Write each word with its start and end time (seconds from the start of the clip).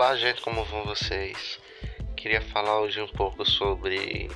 Olá, 0.00 0.16
gente, 0.16 0.40
como 0.40 0.64
vão 0.64 0.82
vocês? 0.86 1.60
Queria 2.16 2.40
falar 2.40 2.80
hoje 2.80 3.02
um 3.02 3.06
pouco 3.06 3.44
sobre 3.44 4.30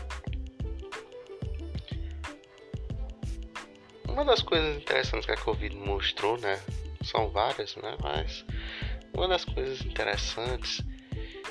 uma 4.06 4.26
das 4.26 4.42
coisas 4.42 4.76
interessantes 4.76 5.24
que 5.24 5.32
a 5.32 5.38
Covid 5.38 5.74
mostrou, 5.74 6.36
né? 6.36 6.62
São 7.02 7.30
várias, 7.30 7.76
né? 7.76 7.96
Mas 8.02 8.44
uma 9.14 9.26
das 9.26 9.46
coisas 9.46 9.80
interessantes 9.80 10.82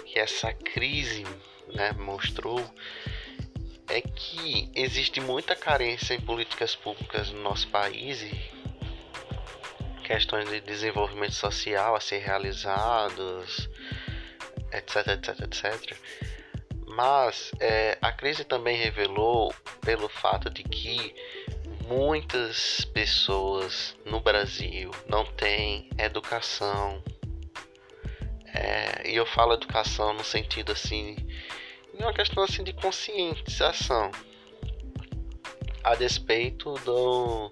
que 0.05 0.19
essa 0.19 0.53
crise, 0.53 1.23
né, 1.73 1.91
mostrou 1.93 2.63
é 3.89 3.99
que 3.99 4.71
existe 4.75 5.19
muita 5.21 5.55
carência 5.55 6.13
em 6.13 6.21
políticas 6.21 6.75
públicas 6.75 7.31
no 7.31 7.41
nosso 7.41 7.67
país 7.69 8.21
e 8.21 8.53
questões 10.03 10.47
de 10.47 10.61
desenvolvimento 10.61 11.33
social 11.33 11.95
a 11.95 11.99
ser 11.99 12.19
realizados, 12.19 13.72
etc, 14.77 15.07
etc, 15.07 15.39
etc. 15.41 15.97
Mas 16.87 17.51
é, 17.59 17.97
a 18.01 18.11
crise 18.11 18.43
também 18.43 18.77
revelou 18.77 19.53
pelo 19.81 20.07
fato 20.07 20.49
de 20.49 20.63
que 20.63 21.15
muitas 21.87 22.85
pessoas 22.85 23.95
no 24.05 24.19
Brasil 24.19 24.91
não 25.07 25.25
têm 25.25 25.89
educação. 25.97 27.03
É, 28.53 29.09
e 29.09 29.15
eu 29.15 29.25
falo 29.25 29.53
educação 29.53 30.13
no 30.13 30.23
sentido 30.23 30.71
assim, 30.71 31.15
em 31.93 32.03
uma 32.03 32.13
questão 32.13 32.43
assim 32.43 32.63
de 32.63 32.73
conscientização 32.73 34.11
a 35.83 35.95
despeito 35.95 36.73
do, 36.85 37.51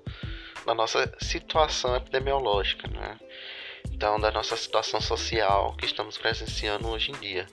da 0.66 0.74
nossa 0.74 1.12
situação 1.20 1.96
epidemiológica, 1.96 2.88
né? 2.88 3.18
Da 4.02 4.32
nossa 4.32 4.58
situação 4.58 5.00
social 5.00 5.76
que 5.76 5.86
estamos 5.86 6.18
presenciando 6.18 6.88
hoje 6.88 7.12
em 7.12 7.20
dia. 7.20 7.46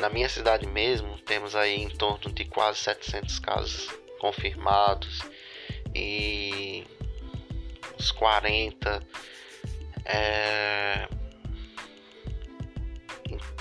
Na 0.00 0.08
minha 0.08 0.26
cidade 0.26 0.66
mesmo, 0.66 1.18
temos 1.18 1.54
aí 1.54 1.74
em 1.74 1.90
torno 1.90 2.32
de 2.32 2.46
quase 2.46 2.78
700 2.78 3.38
casos 3.38 3.86
confirmados 4.18 5.20
e 5.94 6.86
uns 8.00 8.10
40 8.12 9.06
é, 10.06 11.06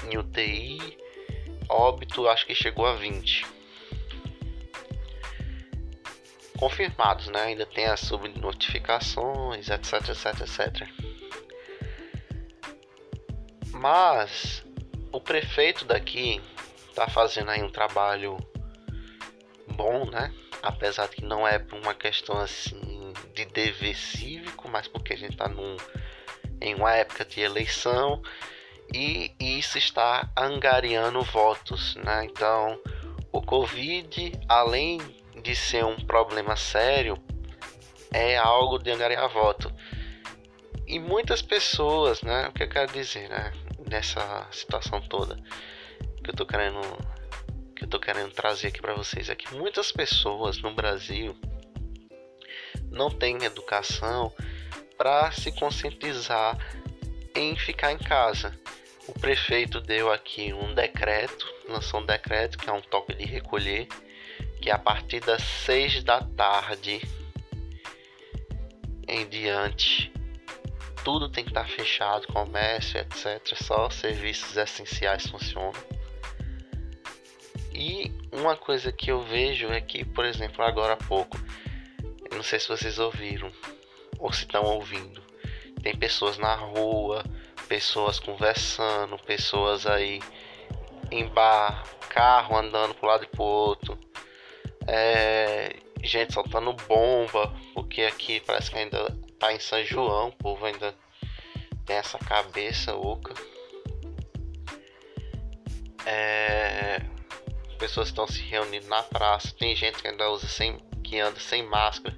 em 0.09 0.17
UTI, 0.17 0.97
óbito 1.67 2.25
acho 2.29 2.45
que 2.45 2.55
chegou 2.55 2.85
a 2.85 2.95
20 2.95 3.45
confirmados, 6.57 7.27
né? 7.27 7.41
Ainda 7.41 7.65
tem 7.65 7.87
as 7.87 7.99
subnotificações, 7.99 9.69
etc, 9.69 10.07
etc, 10.07 10.39
etc. 10.39 11.20
Mas 13.81 14.63
o 15.11 15.19
prefeito 15.19 15.85
daqui 15.85 16.39
tá 16.93 17.07
fazendo 17.07 17.49
aí 17.49 17.63
um 17.63 17.69
trabalho 17.69 18.37
bom, 19.69 20.05
né? 20.05 20.31
Apesar 20.61 21.07
de 21.07 21.15
que 21.15 21.25
não 21.25 21.47
é 21.47 21.59
uma 21.71 21.95
questão 21.95 22.37
assim 22.37 23.11
de 23.33 23.43
dever 23.45 23.95
cívico, 23.97 24.69
mas 24.69 24.87
porque 24.87 25.13
a 25.13 25.17
gente 25.17 25.35
tá 25.35 25.47
num, 25.47 25.77
em 26.61 26.75
uma 26.75 26.93
época 26.93 27.25
de 27.25 27.41
eleição 27.41 28.21
e 28.93 29.33
isso 29.39 29.79
está 29.79 30.29
angariando 30.37 31.23
votos, 31.23 31.95
né? 31.95 32.25
Então, 32.25 32.79
o 33.31 33.41
Covid, 33.41 34.39
além 34.47 34.99
de 35.41 35.55
ser 35.55 35.83
um 35.85 35.95
problema 35.95 36.55
sério, 36.55 37.17
é 38.13 38.37
algo 38.37 38.77
de 38.77 38.91
angariar 38.91 39.27
voto. 39.27 39.73
E 40.85 40.99
muitas 40.99 41.41
pessoas, 41.41 42.21
né? 42.21 42.47
O 42.47 42.51
que 42.51 42.61
eu 42.61 42.69
quero 42.69 42.91
dizer, 42.91 43.27
né? 43.27 43.51
Nessa 43.91 44.47
situação 44.53 45.01
toda 45.01 45.35
que 46.23 46.29
eu 46.29 46.33
tô 46.33 46.45
querendo 46.45 46.79
que 47.75 47.83
eu 47.83 47.89
tô 47.89 47.99
querendo 47.99 48.31
trazer 48.31 48.69
aqui 48.69 48.81
para 48.81 48.93
vocês 48.93 49.27
é 49.27 49.35
que 49.35 49.53
muitas 49.53 49.91
pessoas 49.91 50.59
no 50.59 50.73
Brasil 50.73 51.35
não 52.89 53.09
têm 53.09 53.43
educação 53.43 54.33
para 54.97 55.29
se 55.33 55.51
conscientizar 55.51 56.57
em 57.35 57.57
ficar 57.57 57.91
em 57.91 57.97
casa. 57.97 58.57
O 59.09 59.13
prefeito 59.19 59.81
deu 59.81 60.09
aqui 60.09 60.53
um 60.53 60.73
decreto, 60.73 61.45
lançou 61.67 61.99
um 61.99 62.05
decreto 62.05 62.57
que 62.57 62.69
é 62.69 62.73
um 62.73 62.81
toque 62.81 63.13
de 63.13 63.25
recolher 63.25 63.89
que 64.61 64.71
a 64.71 64.79
partir 64.79 65.19
das 65.19 65.43
seis 65.43 66.01
da 66.01 66.21
tarde 66.21 67.01
em 69.05 69.27
diante 69.27 70.13
tudo 71.03 71.29
tem 71.29 71.43
que 71.43 71.51
estar 71.51 71.67
fechado, 71.67 72.27
comércio, 72.27 72.99
etc. 72.99 73.55
Só 73.55 73.89
serviços 73.89 74.57
essenciais 74.57 75.27
funcionam. 75.27 75.73
E 77.73 78.11
uma 78.31 78.55
coisa 78.55 78.91
que 78.91 79.11
eu 79.11 79.21
vejo 79.21 79.67
é 79.67 79.81
que, 79.81 80.03
por 80.05 80.25
exemplo, 80.25 80.63
agora 80.63 80.93
há 80.93 80.97
pouco, 80.97 81.37
não 82.31 82.43
sei 82.43 82.59
se 82.59 82.67
vocês 82.67 82.99
ouviram 82.99 83.51
ou 84.19 84.31
se 84.31 84.43
estão 84.43 84.63
ouvindo, 84.63 85.21
tem 85.81 85.95
pessoas 85.95 86.37
na 86.37 86.53
rua, 86.53 87.23
pessoas 87.67 88.19
conversando, 88.19 89.17
pessoas 89.19 89.87
aí 89.87 90.21
em 91.09 91.25
bar, 91.27 91.83
carro 92.09 92.57
andando 92.57 92.93
para 92.93 93.09
lado 93.09 93.23
e 93.23 93.27
pro 93.27 93.43
outro 93.43 93.97
é, 94.87 95.75
gente 96.03 96.33
soltando 96.33 96.73
bomba, 96.87 97.53
porque 97.73 98.03
aqui 98.03 98.39
parece 98.41 98.71
que 98.71 98.77
ainda 98.77 99.15
tá 99.41 99.51
em 99.51 99.59
São 99.59 99.83
João, 99.83 100.27
o 100.27 100.31
povo 100.33 100.63
ainda 100.63 100.93
tem 101.83 101.95
essa 101.95 102.19
cabeça 102.19 102.95
oca. 102.95 103.33
É, 106.05 107.01
pessoas 107.79 108.09
estão 108.09 108.27
se 108.27 108.39
reunindo 108.43 108.87
na 108.87 109.01
praça, 109.01 109.51
tem 109.57 109.75
gente 109.75 109.99
que 109.99 110.07
ainda 110.07 110.29
usa 110.29 110.47
sem, 110.47 110.77
que 111.03 111.19
anda 111.19 111.39
sem 111.39 111.63
máscara. 111.63 112.15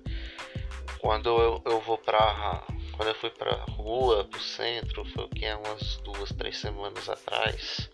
Quando 0.99 1.29
eu, 1.29 1.61
eu 1.65 1.79
vou 1.79 1.97
pra. 1.97 2.61
Quando 2.91 3.07
eu 3.07 3.15
fui 3.15 3.29
pra 3.29 3.55
rua, 3.69 4.25
pro 4.25 4.39
centro, 4.41 5.05
foi 5.05 5.23
o 5.23 5.29
que 5.29 5.45
é 5.45 5.55
umas 5.55 5.97
duas, 5.97 6.29
três 6.33 6.57
semanas 6.57 7.07
atrás. 7.09 7.89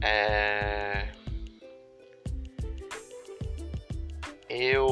É 0.00 1.12
eu 4.52 4.86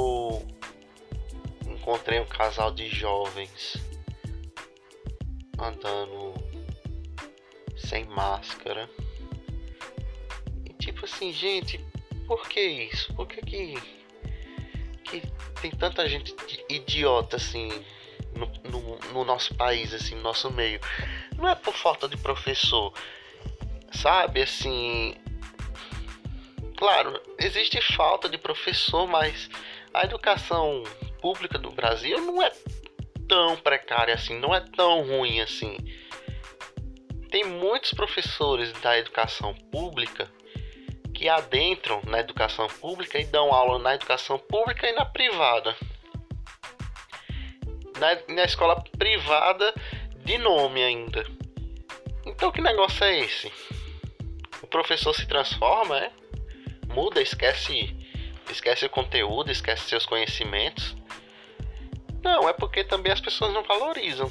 encontrei 1.90 2.20
um 2.20 2.24
casal 2.24 2.70
de 2.70 2.88
jovens 2.88 3.76
andando 5.58 6.34
sem 7.76 8.04
máscara. 8.04 8.88
E 10.64 10.72
tipo 10.74 11.04
assim, 11.04 11.32
gente, 11.32 11.84
por 12.28 12.48
que 12.48 12.60
isso? 12.60 13.12
Por 13.14 13.26
que 13.26 13.40
que, 13.42 13.74
que 15.02 15.22
tem 15.60 15.72
tanta 15.72 16.08
gente 16.08 16.32
idiota 16.68 17.36
assim 17.36 17.68
no, 18.36 18.46
no, 18.70 18.98
no 19.12 19.24
nosso 19.24 19.52
país, 19.56 19.92
assim, 19.92 20.14
no 20.14 20.22
nosso 20.22 20.48
meio? 20.48 20.80
Não 21.36 21.48
é 21.48 21.56
por 21.56 21.74
falta 21.74 22.08
de 22.08 22.16
professor, 22.16 22.94
sabe? 23.90 24.42
Assim, 24.42 25.16
Claro, 26.76 27.20
existe 27.38 27.78
falta 27.94 28.26
de 28.26 28.38
professor, 28.38 29.06
mas 29.06 29.50
a 29.92 30.04
educação 30.04 30.82
pública 31.20 31.58
do 31.58 31.70
Brasil 31.70 32.20
não 32.20 32.42
é 32.42 32.50
tão 33.28 33.56
precária 33.56 34.14
assim, 34.14 34.38
não 34.38 34.54
é 34.54 34.60
tão 34.60 35.02
ruim 35.02 35.40
assim. 35.40 35.76
Tem 37.30 37.44
muitos 37.44 37.92
professores 37.92 38.72
da 38.80 38.98
educação 38.98 39.54
pública 39.70 40.28
que 41.14 41.28
adentram 41.28 42.00
na 42.06 42.18
educação 42.18 42.66
pública 42.66 43.18
e 43.18 43.24
dão 43.24 43.52
aula 43.52 43.78
na 43.78 43.94
educação 43.94 44.38
pública 44.38 44.88
e 44.88 44.92
na 44.92 45.04
privada. 45.04 45.76
Na, 47.98 48.34
na 48.34 48.44
escola 48.44 48.82
privada 48.98 49.72
de 50.24 50.38
nome 50.38 50.82
ainda. 50.82 51.24
Então 52.26 52.50
que 52.50 52.60
negócio 52.60 53.04
é 53.04 53.20
esse? 53.20 53.52
O 54.62 54.66
professor 54.66 55.14
se 55.14 55.26
transforma, 55.26 55.98
é? 55.98 56.10
muda, 56.94 57.20
esquece, 57.20 57.96
esquece 58.50 58.86
o 58.86 58.90
conteúdo, 58.90 59.50
esquece 59.50 59.88
seus 59.88 60.06
conhecimentos. 60.06 60.96
Não, 62.22 62.48
é 62.48 62.52
porque 62.52 62.84
também 62.84 63.12
as 63.12 63.20
pessoas 63.20 63.52
não 63.52 63.62
valorizam. 63.62 64.30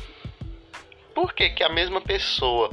Por 1.14 1.34
que, 1.34 1.50
que 1.50 1.64
a 1.64 1.70
mesma 1.70 2.02
pessoa 2.02 2.70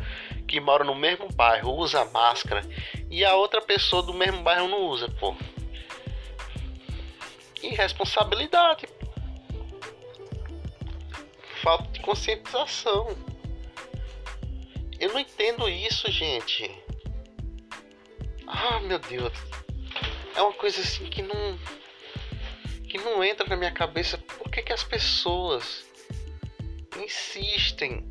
que 0.46 0.60
mora 0.60 0.84
no 0.84 0.94
mesmo 0.94 1.28
bairro 1.32 1.72
usa 1.72 2.04
máscara 2.06 2.62
e 3.10 3.24
a 3.24 3.34
outra 3.34 3.60
pessoa 3.60 4.02
do 4.02 4.14
mesmo 4.14 4.42
bairro 4.42 4.68
não 4.68 4.82
usa, 4.82 5.08
pô? 5.18 5.34
Irresponsabilidade. 7.62 8.86
Falta 11.62 11.84
de 11.90 12.00
conscientização. 12.00 13.08
Eu 15.00 15.12
não 15.12 15.20
entendo 15.20 15.68
isso, 15.68 16.10
gente. 16.10 16.70
Ah, 18.46 18.78
meu 18.80 18.98
Deus 18.98 19.32
é 20.36 20.42
uma 20.42 20.52
coisa 20.52 20.80
assim 20.82 21.06
que 21.06 21.22
não 21.22 21.58
que 22.96 23.04
não 23.04 23.22
entra 23.22 23.46
na 23.46 23.56
minha 23.56 23.70
cabeça 23.70 24.16
por 24.16 24.50
que, 24.50 24.62
que 24.62 24.72
as 24.72 24.82
pessoas 24.82 25.84
insistem 27.04 28.08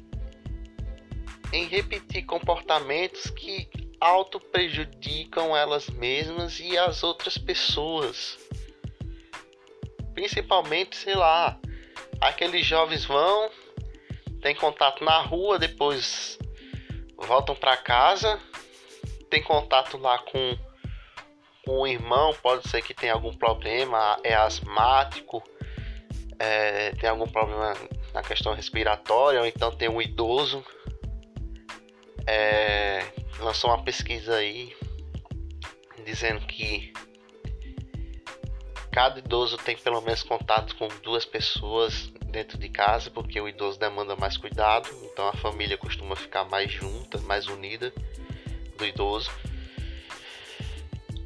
em 1.52 1.66
repetir 1.68 2.24
comportamentos 2.26 3.30
que 3.32 3.68
auto 4.00 4.40
prejudicam 4.40 5.56
elas 5.56 5.90
mesmas 5.90 6.60
e 6.60 6.78
as 6.78 7.04
outras 7.04 7.38
pessoas. 7.38 8.38
Principalmente, 10.14 10.96
sei 10.96 11.16
lá, 11.16 11.60
aqueles 12.22 12.66
jovens 12.66 13.06
vão, 13.06 13.50
tem 14.42 14.54
contato 14.54 15.04
na 15.04 15.20
rua, 15.22 15.58
depois 15.58 16.38
voltam 17.18 17.56
para 17.56 17.76
casa, 17.78 18.40
tem 19.30 19.42
contato 19.42 19.98
lá 19.98 20.20
com, 20.20 20.58
com 20.58 20.65
o 21.68 21.88
irmão, 21.88 22.34
pode 22.42 22.68
ser 22.70 22.82
que 22.82 22.94
tenha 22.94 23.14
algum 23.14 23.34
problema, 23.34 24.18
é 24.24 24.34
asmático, 24.34 25.44
é, 26.40 26.92
tem 26.92 27.10
algum 27.10 27.28
problema 27.28 27.74
na 28.14 28.22
questão 28.22 28.54
respiratória, 28.54 29.40
ou 29.40 29.46
então 29.46 29.72
tem 29.72 29.90
um 29.90 30.02
idoso. 30.02 30.64
É, 32.28 33.04
lançou 33.40 33.70
uma 33.70 33.84
pesquisa 33.84 34.36
aí 34.36 34.76
dizendo 36.04 36.46
que 36.46 36.94
cada 38.92 39.20
idoso 39.20 39.58
tem 39.58 39.76
pelo 39.76 40.02
menos 40.02 40.24
contato 40.24 40.76
com 40.78 40.88
duas 41.04 41.26
pessoas 41.26 42.12
dentro 42.28 42.58
de 42.58 42.70
casa, 42.70 43.12
porque 43.12 43.40
o 43.42 43.48
idoso 43.48 43.80
demanda 43.80 44.16
mais 44.16 44.38
cuidado, 44.38 44.90
então 45.04 45.28
a 45.28 45.34
família 45.34 45.78
costuma 45.78 46.16
ficar 46.16 46.46
mais 46.46 46.72
junta, 46.72 47.18
mais 47.20 47.48
unida 47.48 47.94
do 48.78 48.86
idoso. 48.86 49.30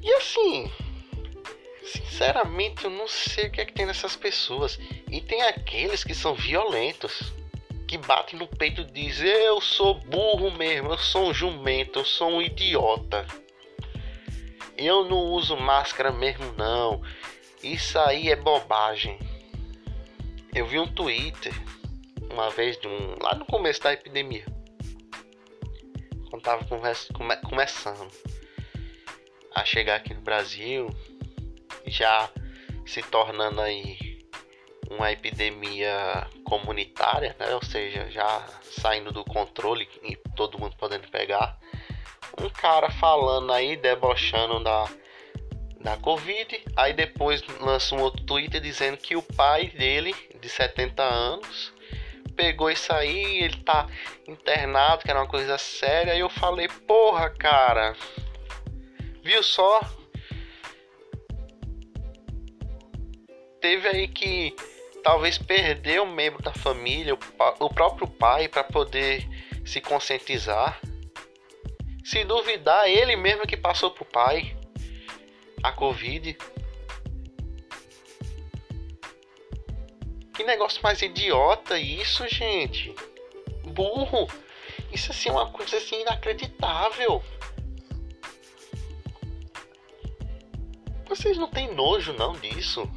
E 0.02 0.14
assim, 0.14 0.72
sinceramente 1.84 2.86
eu 2.86 2.90
não 2.90 3.08
sei 3.08 3.48
o 3.48 3.52
que 3.52 3.62
é 3.62 3.66
que 3.66 3.74
tem 3.74 3.86
nessas 3.86 4.16
pessoas. 4.16 4.80
E 5.10 5.22
tem 5.22 5.42
aqueles 5.42 6.04
que 6.04 6.14
são 6.14 6.34
violentos, 6.34 7.34
que 7.88 7.98
batem 7.98 8.40
no 8.40 8.48
peito 8.48 8.82
e 8.82 8.86
dizem: 8.86 9.28
Eu 9.28 9.60
sou 9.60 9.96
burro 9.96 10.52
mesmo, 10.52 10.92
eu 10.92 10.98
sou 10.98 11.30
um 11.30 11.34
jumento, 11.34 12.00
eu 12.00 12.06
sou 12.06 12.30
um 12.30 12.42
idiota. 12.42 13.26
Eu 14.78 15.04
não 15.04 15.18
uso 15.18 15.58
máscara 15.58 16.12
mesmo, 16.12 16.54
não. 16.54 17.02
Isso 17.62 18.00
aí 18.00 18.30
é 18.30 18.36
bobagem. 18.36 19.20
Eu 20.56 20.66
vi 20.66 20.80
um 20.80 20.88
Twitter 20.88 21.54
uma 22.32 22.50
vez 22.50 22.80
de 22.80 22.88
um 22.88 23.16
lá 23.22 23.36
no 23.36 23.46
começo 23.46 23.82
da 23.82 23.92
epidemia. 23.92 24.46
Quando 26.30 26.44
tava 26.44 26.64
come, 26.66 27.36
começando 27.38 28.10
a 29.54 29.66
chegar 29.66 29.96
aqui 29.96 30.14
no 30.14 30.22
Brasil, 30.22 30.90
já 31.86 32.30
se 32.86 33.02
tornando 33.04 33.62
aí 33.62 34.20
uma 34.90 35.12
epidemia 35.12 36.28
comunitária, 36.44 37.36
né? 37.40 37.54
Ou 37.54 37.64
seja, 37.64 38.10
já 38.10 38.46
saindo 38.64 39.12
do 39.12 39.24
controle 39.24 39.88
e 40.04 40.16
todo 40.36 40.58
mundo 40.58 40.76
podendo 40.78 41.08
pegar. 41.10 41.60
Um 42.42 42.50
cara 42.50 42.90
falando 42.90 43.52
aí, 43.52 43.76
debochando 43.76 44.64
da 44.64 44.86
da 45.80 45.98
Covid. 45.98 46.62
Aí 46.76 46.94
depois 46.94 47.42
lança 47.60 47.96
um 47.96 48.02
outro 48.02 48.24
Twitter 48.26 48.62
dizendo 48.62 48.98
que 48.98 49.16
o 49.16 49.22
pai 49.22 49.68
dele, 49.68 50.14
de 50.40 50.50
70 50.50 51.02
anos, 51.02 51.74
pegou 52.36 52.70
isso 52.70 52.94
aí, 52.94 53.44
ele 53.44 53.58
tá 53.58 53.88
internado, 54.28 55.04
que 55.04 55.10
era 55.10 55.20
uma 55.20 55.28
coisa 55.28 55.58
séria. 55.58 56.16
E 56.16 56.20
eu 56.20 56.30
falei, 56.30 56.68
porra, 56.88 57.30
cara, 57.30 57.96
viu 59.24 59.44
só? 59.44 59.82
Teve 63.62 63.88
aí 63.88 64.08
que 64.08 64.56
talvez 65.04 65.38
perder 65.38 66.02
um 66.02 66.12
membro 66.12 66.42
da 66.42 66.54
família, 66.54 67.18
o 67.60 67.70
próprio 67.70 68.08
pai, 68.08 68.48
para 68.48 68.64
poder 68.64 69.28
se 69.66 69.82
conscientizar. 69.82 70.80
Se 72.04 72.24
duvidar, 72.24 72.90
ele 72.90 73.16
mesmo 73.16 73.46
que 73.46 73.58
passou 73.58 73.92
pro 73.92 74.06
pai 74.06 74.58
a 75.62 75.72
Covid. 75.72 76.38
Que 80.34 80.44
negócio 80.44 80.82
mais 80.82 81.02
idiota 81.02 81.78
isso, 81.78 82.28
gente. 82.28 82.96
Burro. 83.66 84.28
Isso 84.92 85.12
assim 85.12 85.30
é 85.30 85.32
uma 85.34 85.52
coisa 85.52 85.78
assim 85.78 86.02
inacreditável. 86.02 87.22
Vocês 91.10 91.38
não 91.38 91.50
têm 91.50 91.74
nojo 91.74 92.14
não 92.14 92.34
disso? 92.34 92.88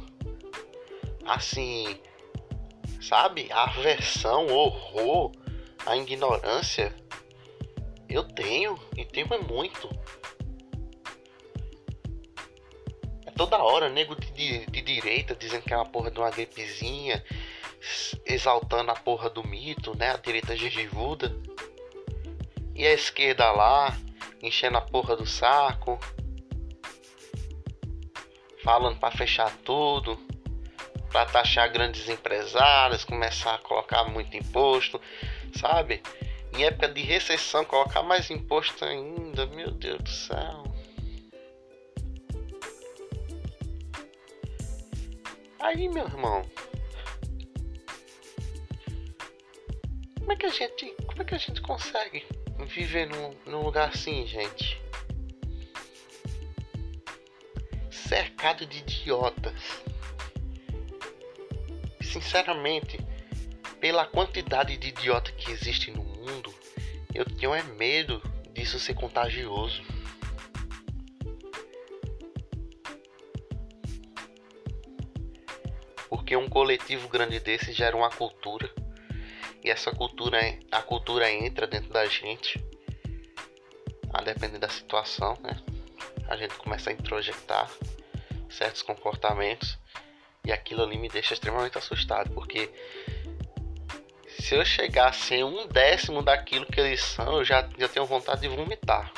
Assim, 1.25 1.99
sabe? 3.01 3.51
A 3.51 3.63
aversão, 3.63 4.45
o 4.45 4.53
horror, 4.53 5.31
a 5.83 5.97
ignorância. 5.97 6.95
Eu 8.07 8.23
tenho 8.23 8.77
e 8.95 9.03
tenho 9.03 9.27
muito. 9.49 9.89
toda 13.35 13.57
hora, 13.57 13.89
nego 13.89 14.15
de, 14.15 14.67
de, 14.67 14.81
direita 14.81 15.35
dizendo 15.35 15.63
que 15.63 15.73
é 15.73 15.75
uma 15.75 15.89
porra 15.89 16.11
de 16.11 16.19
uma 16.19 16.29
gripezinha, 16.29 17.23
exaltando 18.27 18.91
a 18.91 18.95
porra 18.95 19.27
do 19.27 19.43
mito, 19.43 19.97
né? 19.97 20.11
A 20.11 20.17
direita 20.17 20.55
gengivuda. 20.55 21.35
E 22.75 22.85
a 22.85 22.93
esquerda 22.93 23.51
lá, 23.51 23.97
enchendo 24.39 24.77
a 24.77 24.81
porra 24.81 25.15
do 25.15 25.25
saco. 25.25 25.99
Falando 28.63 28.97
para 28.97 29.11
fechar 29.11 29.55
tudo, 29.57 30.17
para 31.11 31.25
taxar 31.25 31.71
grandes 31.71 32.09
empresários, 32.09 33.03
começar 33.03 33.55
a 33.55 33.59
colocar 33.59 34.05
muito 34.05 34.35
imposto, 34.35 34.99
sabe? 35.53 36.01
Em 36.57 36.63
época 36.63 36.87
de 36.87 37.01
recessão, 37.01 37.65
colocar 37.65 38.01
mais 38.01 38.29
imposto 38.31 38.85
ainda, 38.85 39.45
meu 39.47 39.69
Deus 39.69 40.01
do 40.01 40.09
céu. 40.09 40.63
Aí, 45.59 45.87
meu 45.87 46.05
irmão, 46.05 46.41
como 50.19 50.31
é 50.31 50.35
que 50.35 50.45
a 50.45 50.49
gente, 50.49 50.95
como 51.05 51.21
é 51.21 51.25
que 51.25 51.35
a 51.35 51.37
gente 51.37 51.61
consegue 51.61 52.25
viver 52.65 53.07
num, 53.07 53.35
num 53.45 53.61
lugar 53.61 53.89
assim, 53.89 54.25
gente? 54.25 54.82
Cercado 58.07 58.65
de 58.65 58.79
idiotas. 58.79 59.81
Sinceramente, 62.01 62.99
pela 63.79 64.05
quantidade 64.05 64.77
de 64.77 64.89
idiota 64.89 65.31
que 65.31 65.51
existe 65.51 65.91
no 65.91 66.03
mundo, 66.03 66.53
eu 67.13 67.25
tenho 67.25 67.53
é 67.53 67.63
medo 67.63 68.21
disso 68.53 68.79
ser 68.79 68.93
contagioso. 68.93 69.81
porque 76.33 76.37
um 76.37 76.47
coletivo 76.47 77.09
grande 77.09 77.39
desse 77.39 77.73
gera 77.73 77.97
uma 77.97 78.09
cultura 78.09 78.71
e 79.63 79.69
essa 79.69 79.91
cultura 79.91 80.39
a 80.71 80.81
cultura 80.81 81.29
entra 81.29 81.67
dentro 81.67 81.89
da 81.89 82.05
gente 82.05 82.63
a 84.13 84.21
depender 84.21 84.57
da 84.57 84.69
situação 84.69 85.35
né 85.41 85.72
a 86.27 86.35
gente 86.35 86.55
começa 86.55 86.89
a 86.89 86.93
introjetar 86.93 87.69
certos 88.49 88.81
comportamentos 88.81 89.77
e 90.45 90.51
aquilo 90.51 90.83
ali 90.83 90.97
me 90.97 91.09
deixa 91.09 91.33
extremamente 91.33 91.77
assustado 91.77 92.29
porque 92.31 92.69
se 94.27 94.55
eu 94.55 94.65
chegasse 94.65 95.35
em 95.35 95.43
um 95.43 95.67
décimo 95.67 96.21
daquilo 96.21 96.65
que 96.65 96.79
eles 96.79 97.01
são 97.01 97.37
eu 97.37 97.45
já, 97.45 97.67
já 97.77 97.87
tenho 97.87 98.05
vontade 98.05 98.41
de 98.41 98.47
vomitar 98.47 99.11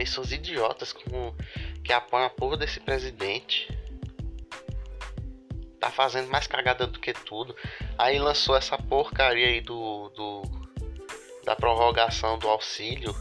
pessoas 0.00 0.32
idiotas 0.32 0.94
como 0.94 1.36
que 1.84 1.92
apoia 1.92 2.24
a 2.24 2.30
porra 2.30 2.56
desse 2.56 2.80
presidente. 2.80 3.68
Tá 5.78 5.90
fazendo 5.90 6.30
mais 6.30 6.46
cagada 6.46 6.86
do 6.86 6.98
que 6.98 7.12
tudo. 7.12 7.54
Aí 7.98 8.18
lançou 8.18 8.56
essa 8.56 8.78
porcaria 8.78 9.46
aí 9.46 9.60
do, 9.60 10.08
do 10.10 10.42
da 11.44 11.54
prorrogação 11.54 12.38
do 12.38 12.48
auxílio 12.48 13.14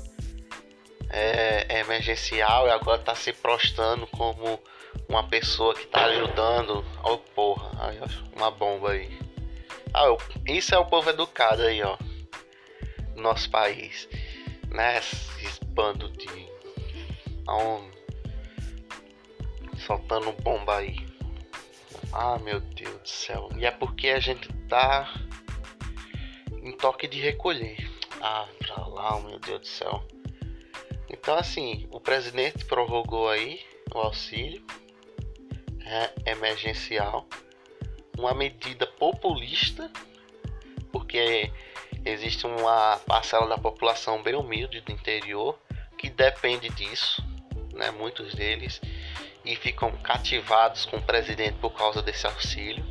é, 1.10 1.80
emergencial 1.80 2.68
e 2.68 2.72
agora 2.72 3.00
tá 3.00 3.16
se 3.16 3.34
prostando 3.34 4.08
como 4.08 4.60
uma 5.08 5.28
pessoa 5.28 5.74
que 5.74 5.88
tá 5.88 6.06
ajudando. 6.06 6.86
Ó, 7.04 7.14
oh, 7.14 7.18
porra, 7.18 7.88
aí, 7.88 8.00
ó, 8.02 8.38
uma 8.38 8.52
bomba 8.52 8.92
aí. 8.92 9.18
Ah, 9.94 10.06
eu, 10.06 10.18
isso 10.48 10.74
é 10.74 10.78
o 10.78 10.86
povo 10.86 11.10
educado 11.10 11.64
aí, 11.64 11.82
ó. 11.82 11.98
Nosso 13.16 13.50
país, 13.50 14.08
né? 14.70 14.98
Esse 14.98 15.64
bando 15.66 16.10
de. 16.12 16.50
Aonde? 17.48 18.00
soltando 19.80 20.32
bomba 20.44 20.78
aí. 20.78 20.96
Ah, 22.14 22.38
meu 22.40 22.60
Deus 22.60 23.02
do 23.02 23.10
céu. 23.10 23.50
E 23.58 23.66
é 23.66 23.72
porque 23.72 24.10
a 24.10 24.20
gente 24.20 24.52
tá 24.68 25.12
em 26.62 26.72
toque 26.74 27.08
de 27.08 27.20
recolher. 27.20 27.90
Ah, 28.22 28.48
pra 28.60 28.86
lá, 28.86 29.20
meu 29.22 29.40
Deus 29.40 29.62
do 29.62 29.68
céu. 29.68 30.04
Então, 31.10 31.36
assim, 31.36 31.88
o 31.92 32.00
presidente 32.00 32.66
prorrogou 32.66 33.30
aí 33.30 33.62
o 33.94 33.98
auxílio 33.98 34.64
é, 35.86 36.32
emergencial, 36.32 37.28
uma 38.18 38.34
medida 38.34 38.86
populista, 38.86 39.92
porque 40.92 41.52
existe 42.06 42.46
uma 42.46 42.98
parcela 43.08 43.48
da 43.48 43.58
população 43.58 44.22
bem 44.22 44.36
humilde 44.36 44.82
do 44.82 44.92
interior 44.92 45.58
que 45.98 46.10
depende 46.10 46.70
disso, 46.70 47.24
né? 47.74 47.92
Muitos 47.92 48.34
deles 48.34 48.80
e 49.44 49.56
ficam 49.56 49.92
cativados 49.92 50.86
com 50.86 50.98
o 50.98 51.02
presidente 51.02 51.58
por 51.60 51.72
causa 51.72 52.02
desse 52.02 52.28
auxílio. 52.28 52.86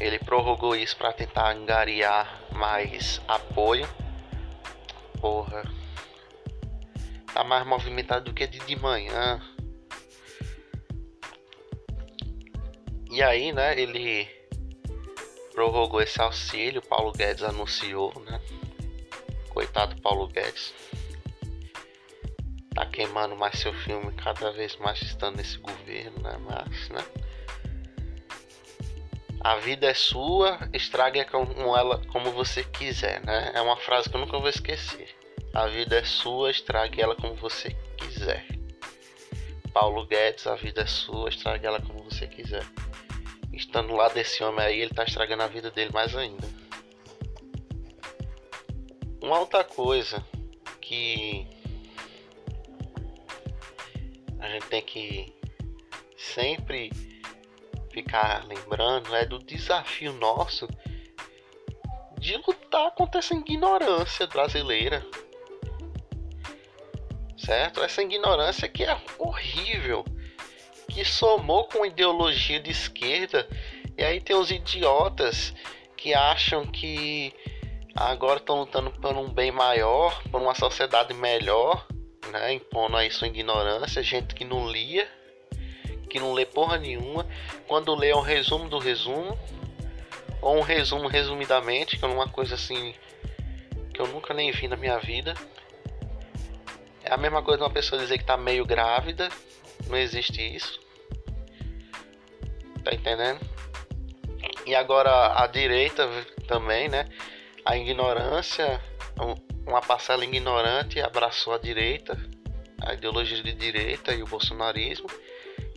Ele 0.00 0.18
prorrogou 0.18 0.74
isso 0.74 0.96
para 0.96 1.12
tentar 1.12 1.50
angariar 1.52 2.40
mais 2.52 3.20
apoio. 3.28 3.88
Porra. 5.20 5.62
Tá 7.32 7.44
mais 7.44 7.66
movimentado 7.66 8.26
do 8.26 8.34
que 8.34 8.46
de, 8.46 8.58
de 8.60 8.76
manhã. 8.76 9.40
E 13.10 13.22
aí, 13.22 13.52
né, 13.52 13.78
ele 13.80 14.28
prorrogou 15.52 16.00
esse 16.00 16.20
auxílio, 16.20 16.80
Paulo 16.80 17.10
Guedes 17.10 17.42
anunciou, 17.42 18.12
né? 18.20 18.40
Coitado 19.48 20.00
Paulo 20.00 20.28
Guedes. 20.28 20.72
Tá 22.74 22.86
queimando 22.86 23.34
mais 23.34 23.58
seu 23.58 23.74
filme 23.74 24.12
cada 24.12 24.52
vez 24.52 24.76
mais 24.76 25.02
estando 25.02 25.36
nesse 25.36 25.58
governo, 25.58 26.20
né? 26.22 26.38
Mas, 26.38 26.88
né? 26.90 27.04
A 29.40 29.56
vida 29.56 29.88
é 29.88 29.94
sua, 29.94 30.58
estrague 30.72 31.24
como 31.24 31.76
ela 31.76 32.00
como 32.12 32.30
você 32.30 32.62
quiser, 32.62 33.20
né? 33.24 33.50
É 33.52 33.60
uma 33.60 33.76
frase 33.76 34.08
que 34.08 34.14
eu 34.14 34.20
nunca 34.20 34.38
vou 34.38 34.48
esquecer. 34.48 35.17
A 35.54 35.66
vida 35.66 35.96
é 35.96 36.04
sua, 36.04 36.50
estrague 36.50 37.00
ela 37.00 37.16
como 37.16 37.34
você 37.34 37.70
quiser. 37.96 38.46
Paulo 39.72 40.06
Guedes, 40.06 40.46
a 40.46 40.54
vida 40.54 40.82
é 40.82 40.86
sua, 40.86 41.28
estrague 41.28 41.66
ela 41.66 41.80
como 41.80 42.04
você 42.04 42.26
quiser 42.26 42.64
estando 43.58 43.94
lá 43.94 44.08
desse 44.08 44.42
homem 44.42 44.64
aí, 44.64 44.80
ele 44.80 44.94
tá 44.94 45.02
estragando 45.04 45.42
a 45.42 45.48
vida 45.48 45.70
dele 45.70 45.90
mais 45.92 46.14
ainda. 46.14 46.48
Uma 49.20 49.40
outra 49.40 49.64
coisa 49.64 50.24
que 50.80 51.46
a 54.38 54.48
gente 54.48 54.66
tem 54.66 54.80
que 54.80 55.34
sempre 56.16 56.90
ficar 57.90 58.46
lembrando 58.46 59.14
é 59.14 59.26
do 59.26 59.38
desafio 59.40 60.12
nosso 60.12 60.68
de 62.18 62.36
lutar 62.36 62.92
contra 62.92 63.18
essa 63.18 63.34
ignorância 63.34 64.26
brasileira. 64.26 65.04
Certo? 67.38 67.82
Essa 67.82 68.02
ignorância 68.02 68.68
que 68.68 68.84
é 68.84 69.00
horrível 69.18 70.04
que 70.88 71.04
somou 71.04 71.64
com 71.64 71.86
ideologia 71.86 72.58
de 72.58 72.70
esquerda. 72.70 73.48
E 73.96 74.02
aí 74.02 74.20
tem 74.20 74.34
os 74.34 74.50
idiotas 74.50 75.54
que 75.96 76.14
acham 76.14 76.66
que 76.66 77.32
agora 77.94 78.38
estão 78.38 78.60
lutando 78.60 78.90
por 78.90 79.16
um 79.16 79.28
bem 79.28 79.50
maior, 79.50 80.22
por 80.30 80.40
uma 80.40 80.54
sociedade 80.54 81.12
melhor, 81.14 81.86
né? 82.30 82.52
impondo 82.52 82.96
aí 82.96 83.10
sua 83.10 83.26
ignorância, 83.26 84.02
gente 84.02 84.34
que 84.34 84.44
não 84.44 84.70
lia, 84.70 85.08
que 86.08 86.18
não 86.18 86.32
lê 86.32 86.46
porra 86.46 86.78
nenhuma, 86.78 87.26
quando 87.66 87.94
lê 87.94 88.10
é 88.10 88.16
um 88.16 88.20
resumo 88.20 88.68
do 88.68 88.78
resumo, 88.78 89.38
ou 90.40 90.56
um 90.56 90.62
resumo 90.62 91.08
resumidamente, 91.08 91.98
que 91.98 92.04
é 92.04 92.08
uma 92.08 92.28
coisa 92.28 92.54
assim 92.54 92.94
que 93.92 94.00
eu 94.00 94.06
nunca 94.08 94.32
nem 94.32 94.52
vi 94.52 94.68
na 94.68 94.76
minha 94.76 94.98
vida. 94.98 95.34
É 97.08 97.14
a 97.14 97.16
mesma 97.16 97.42
coisa 97.42 97.64
uma 97.64 97.70
pessoa 97.70 97.98
dizer 97.98 98.18
que 98.18 98.24
está 98.24 98.36
meio 98.36 98.66
grávida 98.66 99.30
não 99.88 99.96
existe 99.96 100.42
isso. 100.42 100.78
Tá 102.84 102.94
entendendo? 102.94 103.40
E 104.66 104.74
agora 104.74 105.42
a 105.42 105.46
direita 105.46 106.06
também, 106.46 106.86
né? 106.86 107.08
A 107.64 107.78
ignorância, 107.78 108.78
uma 109.66 109.80
parcela 109.80 110.22
ignorante 110.22 111.00
abraçou 111.00 111.54
a 111.54 111.58
direita, 111.58 112.18
a 112.82 112.92
ideologia 112.92 113.42
de 113.42 113.54
direita 113.54 114.12
e 114.12 114.22
o 114.22 114.26
bolsonarismo. 114.26 115.08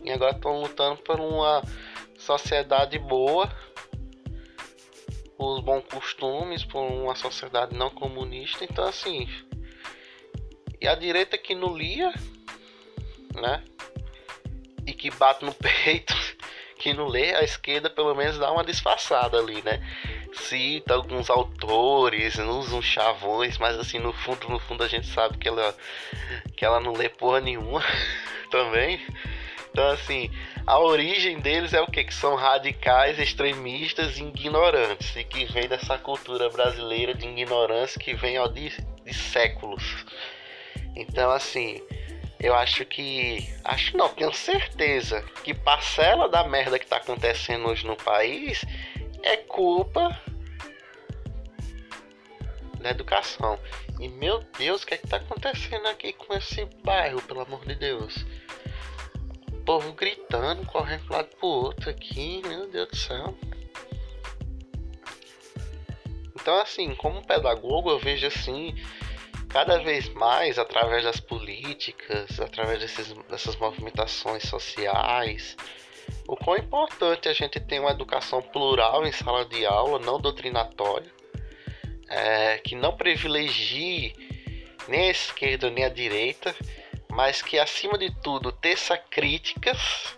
E 0.04 0.12
agora 0.12 0.32
estão 0.32 0.60
lutando 0.60 1.00
por 1.00 1.18
uma 1.18 1.62
sociedade 2.18 2.98
boa, 2.98 3.50
por 5.38 5.62
bons 5.62 5.84
costumes, 5.90 6.62
por 6.62 6.82
uma 6.82 7.14
sociedade 7.14 7.74
não 7.74 7.88
comunista. 7.88 8.64
Então, 8.64 8.84
assim. 8.84 9.26
E 10.82 10.88
a 10.88 10.96
direita 10.96 11.38
que 11.38 11.54
não 11.54 11.76
lia, 11.76 12.12
né? 13.34 13.62
e 14.86 14.92
que 14.92 15.10
bate 15.10 15.44
no 15.44 15.54
peito, 15.54 16.14
que 16.76 16.92
não 16.92 17.06
lê, 17.06 17.34
a 17.34 17.42
esquerda 17.42 17.88
pelo 17.88 18.14
menos 18.14 18.36
dá 18.36 18.50
uma 18.50 18.64
disfarçada 18.64 19.38
ali, 19.38 19.62
né? 19.62 19.80
Cita 20.34 20.94
alguns 20.94 21.30
autores, 21.30 22.36
usa 22.36 22.74
uns 22.74 22.84
chavões, 22.84 23.58
mas 23.58 23.78
assim, 23.78 23.98
no 23.98 24.12
fundo, 24.12 24.48
no 24.48 24.58
fundo 24.58 24.82
a 24.82 24.88
gente 24.88 25.06
sabe 25.06 25.38
que 25.38 25.46
ela, 25.46 25.72
que 26.56 26.64
ela 26.64 26.80
não 26.80 26.92
lê 26.92 27.08
porra 27.08 27.40
nenhuma 27.40 27.80
também. 28.50 29.00
Então 29.70 29.88
assim, 29.90 30.30
a 30.66 30.80
origem 30.80 31.38
deles 31.38 31.72
é 31.72 31.80
o 31.80 31.86
que? 31.86 32.02
Que 32.02 32.14
são 32.14 32.34
radicais, 32.34 33.20
extremistas 33.20 34.18
e 34.18 34.24
ignorantes. 34.24 35.14
E 35.14 35.22
que 35.22 35.44
vem 35.44 35.68
dessa 35.68 35.96
cultura 35.96 36.50
brasileira 36.50 37.14
de 37.14 37.26
ignorância 37.26 38.00
que 38.00 38.14
vem 38.14 38.38
ó, 38.38 38.48
de, 38.48 38.70
de 39.04 39.14
séculos. 39.14 40.04
Então 40.94 41.30
assim, 41.30 41.80
eu 42.42 42.54
acho 42.54 42.84
que. 42.84 43.48
Acho 43.64 43.96
não, 43.96 44.08
tenho 44.08 44.32
certeza 44.32 45.22
que 45.44 45.54
parcela 45.54 46.28
da 46.28 46.42
merda 46.42 46.78
que 46.78 46.86
tá 46.86 46.96
acontecendo 46.96 47.68
hoje 47.68 47.86
no 47.86 47.96
país 47.96 48.64
é 49.22 49.36
culpa 49.36 50.20
da 52.80 52.90
educação. 52.90 53.58
E 54.00 54.08
meu 54.08 54.40
Deus, 54.58 54.82
o 54.82 54.86
que 54.86 54.94
é 54.94 54.96
que 54.96 55.06
tá 55.06 55.18
acontecendo 55.18 55.86
aqui 55.86 56.12
com 56.12 56.34
esse 56.34 56.64
bairro, 56.82 57.22
pelo 57.22 57.42
amor 57.42 57.64
de 57.64 57.76
Deus? 57.76 58.26
O 59.52 59.58
povo 59.64 59.92
gritando, 59.92 60.66
correndo 60.66 61.04
pro 61.06 61.16
lado 61.16 61.28
pro 61.36 61.46
outro 61.46 61.90
aqui, 61.90 62.42
meu 62.44 62.68
Deus 62.68 62.88
do 62.88 62.96
céu. 62.96 63.38
Então 66.34 66.60
assim, 66.60 66.92
como 66.96 67.24
pedagogo 67.24 67.88
eu 67.88 68.00
vejo 68.00 68.26
assim 68.26 68.74
cada 69.52 69.78
vez 69.78 70.08
mais 70.14 70.58
através 70.58 71.04
das 71.04 71.20
políticas, 71.20 72.40
através 72.40 72.80
desses, 72.80 73.12
dessas 73.28 73.54
movimentações 73.56 74.44
sociais, 74.44 75.56
o 76.26 76.34
quão 76.36 76.56
importante 76.56 77.28
a 77.28 77.34
gente 77.34 77.60
ter 77.60 77.78
uma 77.78 77.90
educação 77.90 78.40
plural 78.40 79.06
em 79.06 79.12
sala 79.12 79.44
de 79.44 79.66
aula, 79.66 79.98
não 79.98 80.18
doutrinatória, 80.18 81.12
é, 82.08 82.58
que 82.58 82.74
não 82.74 82.96
privilegie 82.96 84.14
nem 84.88 85.08
a 85.08 85.10
esquerda 85.10 85.70
nem 85.70 85.84
a 85.84 85.88
direita, 85.88 86.54
mas 87.10 87.42
que 87.42 87.58
acima 87.58 87.98
de 87.98 88.10
tudo 88.22 88.50
teça 88.50 88.96
críticas 88.96 90.16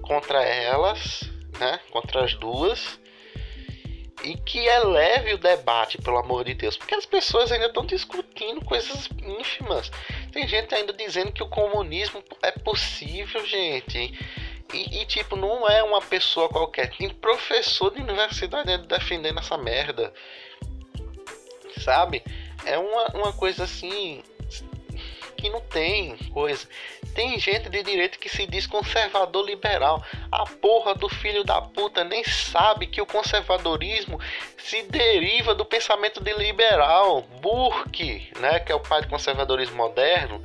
contra 0.00 0.42
elas, 0.42 1.22
né, 1.58 1.80
contra 1.90 2.24
as 2.24 2.34
duas, 2.34 3.00
e 4.22 4.36
que 4.36 4.58
eleve 4.58 5.34
o 5.34 5.38
debate, 5.38 5.98
pelo 5.98 6.18
amor 6.18 6.44
de 6.44 6.54
Deus, 6.54 6.76
porque 6.76 6.94
as 6.94 7.06
pessoas 7.06 7.52
ainda 7.52 7.66
estão 7.66 7.86
discutindo 7.86 8.64
coisas 8.64 9.08
ínfimas. 9.22 9.90
Tem 10.32 10.46
gente 10.46 10.74
ainda 10.74 10.92
dizendo 10.92 11.32
que 11.32 11.42
o 11.42 11.48
comunismo 11.48 12.22
é 12.42 12.50
possível, 12.50 13.44
gente. 13.46 14.12
E, 14.74 15.00
e, 15.00 15.06
tipo, 15.06 15.36
não 15.36 15.68
é 15.68 15.82
uma 15.82 16.00
pessoa 16.00 16.48
qualquer. 16.48 16.94
Tem 16.96 17.08
professor 17.08 17.90
de 17.90 18.02
universidade 18.02 18.76
defendendo 18.86 19.38
essa 19.38 19.56
merda. 19.56 20.12
Sabe? 21.82 22.22
É 22.64 22.76
uma, 22.76 23.06
uma 23.14 23.32
coisa 23.32 23.64
assim 23.64 24.22
que 25.38 25.48
não 25.48 25.60
tem 25.60 26.16
coisa. 26.32 26.68
Tem 27.14 27.38
gente 27.38 27.68
de 27.68 27.82
direita 27.82 28.18
que 28.18 28.28
se 28.28 28.46
diz 28.46 28.66
conservador 28.66 29.46
liberal. 29.46 30.02
A 30.30 30.44
porra 30.44 30.94
do 30.94 31.08
filho 31.08 31.44
da 31.44 31.62
puta 31.62 32.02
nem 32.02 32.24
sabe 32.24 32.86
que 32.86 33.00
o 33.00 33.06
conservadorismo 33.06 34.20
se 34.58 34.82
deriva 34.82 35.54
do 35.54 35.64
pensamento 35.64 36.20
de 36.20 36.32
liberal. 36.34 37.22
Burke, 37.40 38.30
né, 38.40 38.58
que 38.58 38.72
é 38.72 38.74
o 38.74 38.80
pai 38.80 39.00
do 39.02 39.08
conservadorismo 39.08 39.76
moderno, 39.76 40.42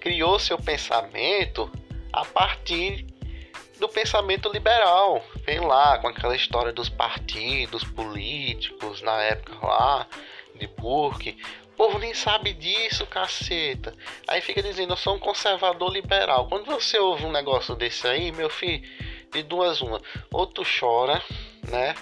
criou 0.00 0.38
seu 0.38 0.56
pensamento 0.56 1.70
a 2.10 2.24
partir 2.24 3.06
do 3.78 3.88
pensamento 3.88 4.50
liberal. 4.50 5.22
Vem 5.44 5.60
lá 5.60 5.98
com 5.98 6.08
aquela 6.08 6.34
história 6.34 6.72
dos 6.72 6.88
partidos 6.88 7.84
políticos 7.84 9.02
na 9.02 9.22
época 9.22 9.66
lá 9.66 10.06
de 10.54 10.66
Burke 10.66 11.38
povo 11.80 11.98
nem 11.98 12.12
sabe 12.12 12.52
disso, 12.52 13.06
caceta. 13.06 13.94
Aí 14.28 14.42
fica 14.42 14.62
dizendo, 14.62 14.92
eu 14.92 14.98
sou 14.98 15.14
um 15.14 15.18
conservador 15.18 15.90
liberal. 15.90 16.46
Quando 16.46 16.66
você 16.66 16.98
ouve 16.98 17.24
um 17.24 17.32
negócio 17.32 17.74
desse 17.74 18.06
aí, 18.06 18.30
meu 18.32 18.50
filho, 18.50 18.86
de 19.32 19.42
duas 19.42 19.80
uma, 19.80 19.98
ou 20.30 20.46
tu 20.46 20.62
chora, 20.62 21.22
né? 21.66 21.94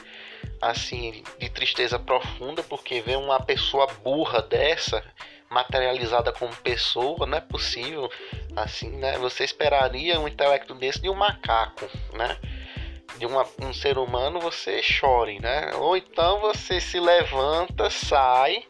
Assim, 0.61 1.23
de 1.39 1.49
tristeza 1.49 1.97
profunda, 1.97 2.61
porque 2.65 3.01
vê 3.03 3.15
uma 3.15 3.39
pessoa 3.39 3.87
burra 4.03 4.43
dessa 4.43 5.01
materializada 5.49 6.33
como 6.33 6.53
pessoa, 6.57 7.25
não 7.25 7.39
é 7.39 7.41
possível 7.41 8.11
assim, 8.57 8.91
né? 8.97 9.17
Você 9.19 9.45
esperaria 9.45 10.19
um 10.19 10.27
intelecto 10.27 10.75
desse 10.75 11.01
de 11.01 11.09
um 11.09 11.15
macaco, 11.15 11.89
né? 12.15 12.37
de 13.17 13.27
uma, 13.27 13.47
um 13.61 13.73
ser 13.73 13.97
humano, 13.97 14.41
você 14.41 14.83
chore, 14.83 15.39
né? 15.41 15.73
Ou 15.77 15.97
então 15.97 16.41
você 16.41 16.81
se 16.81 16.99
levanta, 16.99 17.89
sai, 17.91 18.65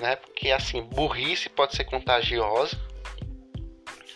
né? 0.00 0.16
Porque 0.16 0.50
assim, 0.50 0.82
burrice 0.82 1.48
pode 1.48 1.74
ser 1.76 1.84
contagiosa, 1.84 2.78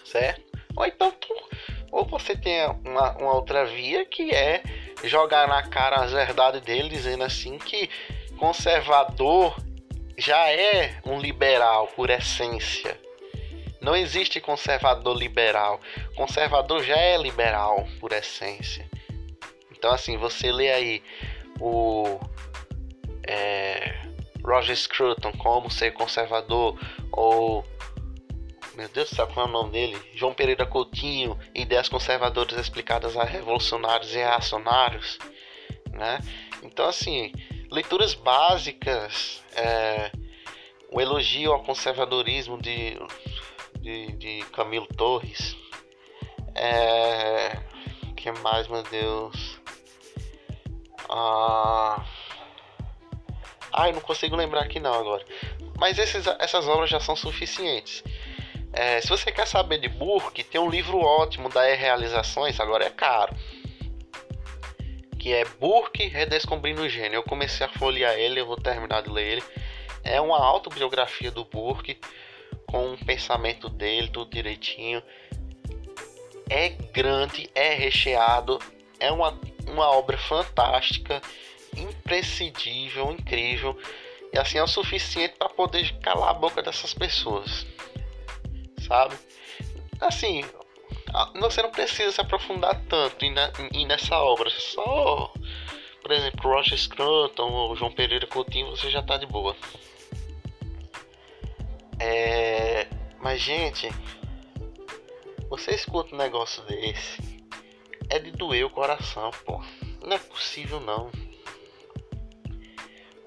certo? 0.04 0.42
Ou 0.76 0.86
então 0.86 1.10
tu, 1.10 1.34
ou 1.90 2.04
você 2.04 2.36
tem 2.36 2.66
uma, 2.84 3.16
uma 3.16 3.34
outra 3.34 3.64
via 3.66 4.04
que 4.04 4.34
é 4.34 4.62
jogar 5.04 5.48
na 5.48 5.62
cara 5.62 5.96
as 5.96 6.12
verdades 6.12 6.60
dele, 6.62 6.88
dizendo 6.88 7.24
assim 7.24 7.58
que 7.58 7.88
conservador 8.38 9.56
já 10.16 10.50
é 10.50 11.00
um 11.04 11.18
liberal 11.18 11.88
por 11.88 12.10
essência. 12.10 12.98
Não 13.80 13.94
existe 13.94 14.40
conservador 14.40 15.16
liberal. 15.16 15.80
Conservador 16.16 16.82
já 16.82 16.96
é 16.96 17.16
liberal 17.16 17.86
por 18.00 18.12
essência. 18.12 18.88
Então, 19.70 19.92
assim, 19.92 20.16
você 20.16 20.50
lê 20.50 20.72
aí 20.72 21.02
o 21.60 22.18
é, 23.24 24.07
Roger 24.48 24.76
Scruton, 24.76 25.32
Como 25.32 25.70
Ser 25.70 25.92
Conservador, 25.92 26.78
ou. 27.12 27.64
Meu 28.74 28.88
Deus 28.88 29.10
qual 29.10 29.46
é 29.46 29.48
o 29.48 29.52
nome 29.52 29.72
dele? 29.72 30.00
João 30.14 30.32
Pereira 30.32 30.64
Coutinho, 30.64 31.36
Ideias 31.52 31.88
Conservadoras 31.88 32.56
Explicadas 32.58 33.16
a 33.16 33.24
Revolucionários 33.24 34.14
e 34.14 34.18
Reacionários. 34.18 35.18
Né? 35.90 36.20
Então, 36.62 36.86
assim, 36.86 37.32
leituras 37.72 38.14
básicas, 38.14 39.42
é, 39.56 40.12
o 40.92 41.00
elogio 41.00 41.52
ao 41.52 41.64
conservadorismo 41.64 42.56
de, 42.62 42.96
de, 43.80 44.12
de 44.12 44.44
Camilo 44.52 44.86
Torres. 44.86 45.56
É, 46.54 47.60
que 48.16 48.30
mais, 48.30 48.68
meu 48.68 48.84
Deus? 48.84 49.60
Ah, 51.08 52.04
ai, 53.82 53.92
não 53.92 54.00
consigo 54.00 54.36
lembrar 54.36 54.62
aqui 54.62 54.80
não 54.80 54.92
agora. 54.92 55.24
Mas 55.78 55.98
esses, 55.98 56.26
essas 56.38 56.66
obras 56.66 56.90
já 56.90 57.00
são 57.00 57.16
suficientes. 57.16 58.02
É, 58.72 59.00
se 59.00 59.08
você 59.08 59.32
quer 59.32 59.46
saber 59.46 59.78
de 59.78 59.88
Burke, 59.88 60.44
tem 60.44 60.60
um 60.60 60.68
livro 60.68 60.98
ótimo 60.98 61.48
da 61.48 61.68
E-Realizações, 61.70 62.60
agora 62.60 62.84
é 62.84 62.90
caro. 62.90 63.34
Que 65.18 65.32
é 65.32 65.44
Burke 65.44 66.06
Redescobrindo 66.06 66.82
o 66.82 66.88
Gênio. 66.88 67.16
Eu 67.16 67.22
comecei 67.22 67.66
a 67.66 67.68
folhear 67.68 68.14
ele, 68.14 68.40
eu 68.40 68.46
vou 68.46 68.56
terminar 68.56 69.02
de 69.02 69.10
ler 69.10 69.32
ele. 69.32 69.42
É 70.04 70.20
uma 70.20 70.38
autobiografia 70.38 71.30
do 71.30 71.44
Burke, 71.44 71.98
com 72.66 72.92
o 72.92 73.04
pensamento 73.04 73.68
dele, 73.68 74.08
tudo 74.08 74.30
direitinho. 74.30 75.02
É 76.50 76.68
grande, 76.68 77.50
é 77.54 77.74
recheado, 77.74 78.58
é 78.98 79.10
uma 79.10 79.38
uma 79.68 79.90
obra 79.90 80.16
fantástica, 80.16 81.20
imprescindível, 81.76 83.10
incrível. 83.12 83.78
E 84.32 84.38
assim 84.38 84.58
é 84.58 84.62
o 84.62 84.66
suficiente 84.66 85.34
para 85.38 85.48
poder 85.48 85.98
calar 86.00 86.30
a 86.30 86.34
boca 86.34 86.62
dessas 86.62 86.92
pessoas. 86.92 87.66
Sabe? 88.86 89.16
Assim, 90.00 90.44
você 91.40 91.62
não 91.62 91.70
precisa 91.70 92.12
se 92.12 92.20
aprofundar 92.20 92.80
tanto 92.88 93.24
nessa 93.86 94.18
obra. 94.18 94.50
Só, 94.50 95.32
por 96.02 96.12
exemplo, 96.12 96.50
Roger 96.50 96.78
Scruton 96.78 97.50
ou 97.50 97.76
João 97.76 97.92
Pereira 97.92 98.26
Coutinho, 98.26 98.70
você 98.70 98.90
já 98.90 99.02
tá 99.02 99.16
de 99.16 99.26
boa. 99.26 99.56
É... 102.00 102.86
Mas, 103.20 103.40
gente, 103.40 103.88
você 105.48 105.74
escuta 105.74 106.14
um 106.14 106.18
negócio 106.18 106.62
desse 106.64 107.38
é 108.10 108.18
de 108.18 108.30
doer 108.30 108.64
o 108.64 108.70
coração, 108.70 109.30
pô. 109.44 109.62
Não 110.02 110.16
é 110.16 110.18
possível 110.18 110.80
não. 110.80 111.10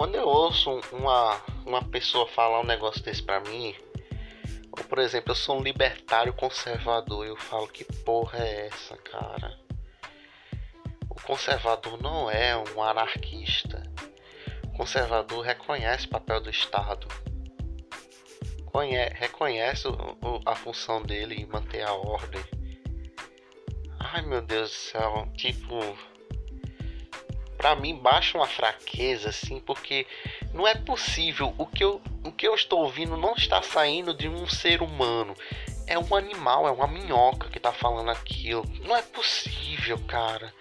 Quando 0.01 0.15
eu 0.15 0.27
ouço 0.27 0.81
uma, 0.91 1.39
uma 1.63 1.83
pessoa 1.83 2.27
falar 2.27 2.59
um 2.59 2.65
negócio 2.65 3.03
desse 3.03 3.21
pra 3.21 3.39
mim, 3.39 3.75
ou 4.71 4.83
por 4.85 4.97
exemplo, 4.97 5.29
eu 5.29 5.35
sou 5.35 5.59
um 5.59 5.61
libertário 5.61 6.33
conservador, 6.33 7.23
eu 7.23 7.37
falo 7.37 7.67
que 7.67 7.83
porra 8.01 8.39
é 8.39 8.65
essa, 8.65 8.97
cara? 8.97 9.59
O 11.07 11.13
conservador 11.21 12.01
não 12.01 12.31
é 12.31 12.57
um 12.57 12.81
anarquista. 12.81 13.83
O 14.63 14.71
conservador 14.75 15.45
reconhece 15.45 16.07
o 16.07 16.09
papel 16.09 16.41
do 16.41 16.49
Estado. 16.49 17.07
reconhece 19.19 19.87
a 20.47 20.55
função 20.55 21.03
dele 21.03 21.35
em 21.35 21.45
manter 21.45 21.83
a 21.83 21.93
ordem 21.93 22.43
Ai 23.99 24.23
meu 24.23 24.41
Deus 24.41 24.71
do 24.71 24.75
céu, 24.75 25.31
tipo. 25.37 25.75
Pra 27.61 27.75
mim 27.75 27.95
baixa 27.95 28.39
uma 28.39 28.47
fraqueza, 28.47 29.29
assim, 29.29 29.59
porque 29.59 30.07
não 30.51 30.67
é 30.67 30.73
possível. 30.73 31.53
O 31.59 31.67
que, 31.67 31.83
eu, 31.83 32.01
o 32.25 32.31
que 32.31 32.47
eu 32.47 32.55
estou 32.55 32.79
ouvindo 32.79 33.15
não 33.15 33.35
está 33.35 33.61
saindo 33.61 34.15
de 34.15 34.27
um 34.27 34.47
ser 34.47 34.81
humano. 34.81 35.35
É 35.85 35.95
um 35.95 36.15
animal, 36.15 36.67
é 36.67 36.71
uma 36.71 36.87
minhoca 36.87 37.49
que 37.49 37.59
tá 37.59 37.71
falando 37.71 38.09
aquilo. 38.09 38.65
Não 38.83 38.97
é 38.97 39.03
possível, 39.03 39.99
cara. 40.07 40.51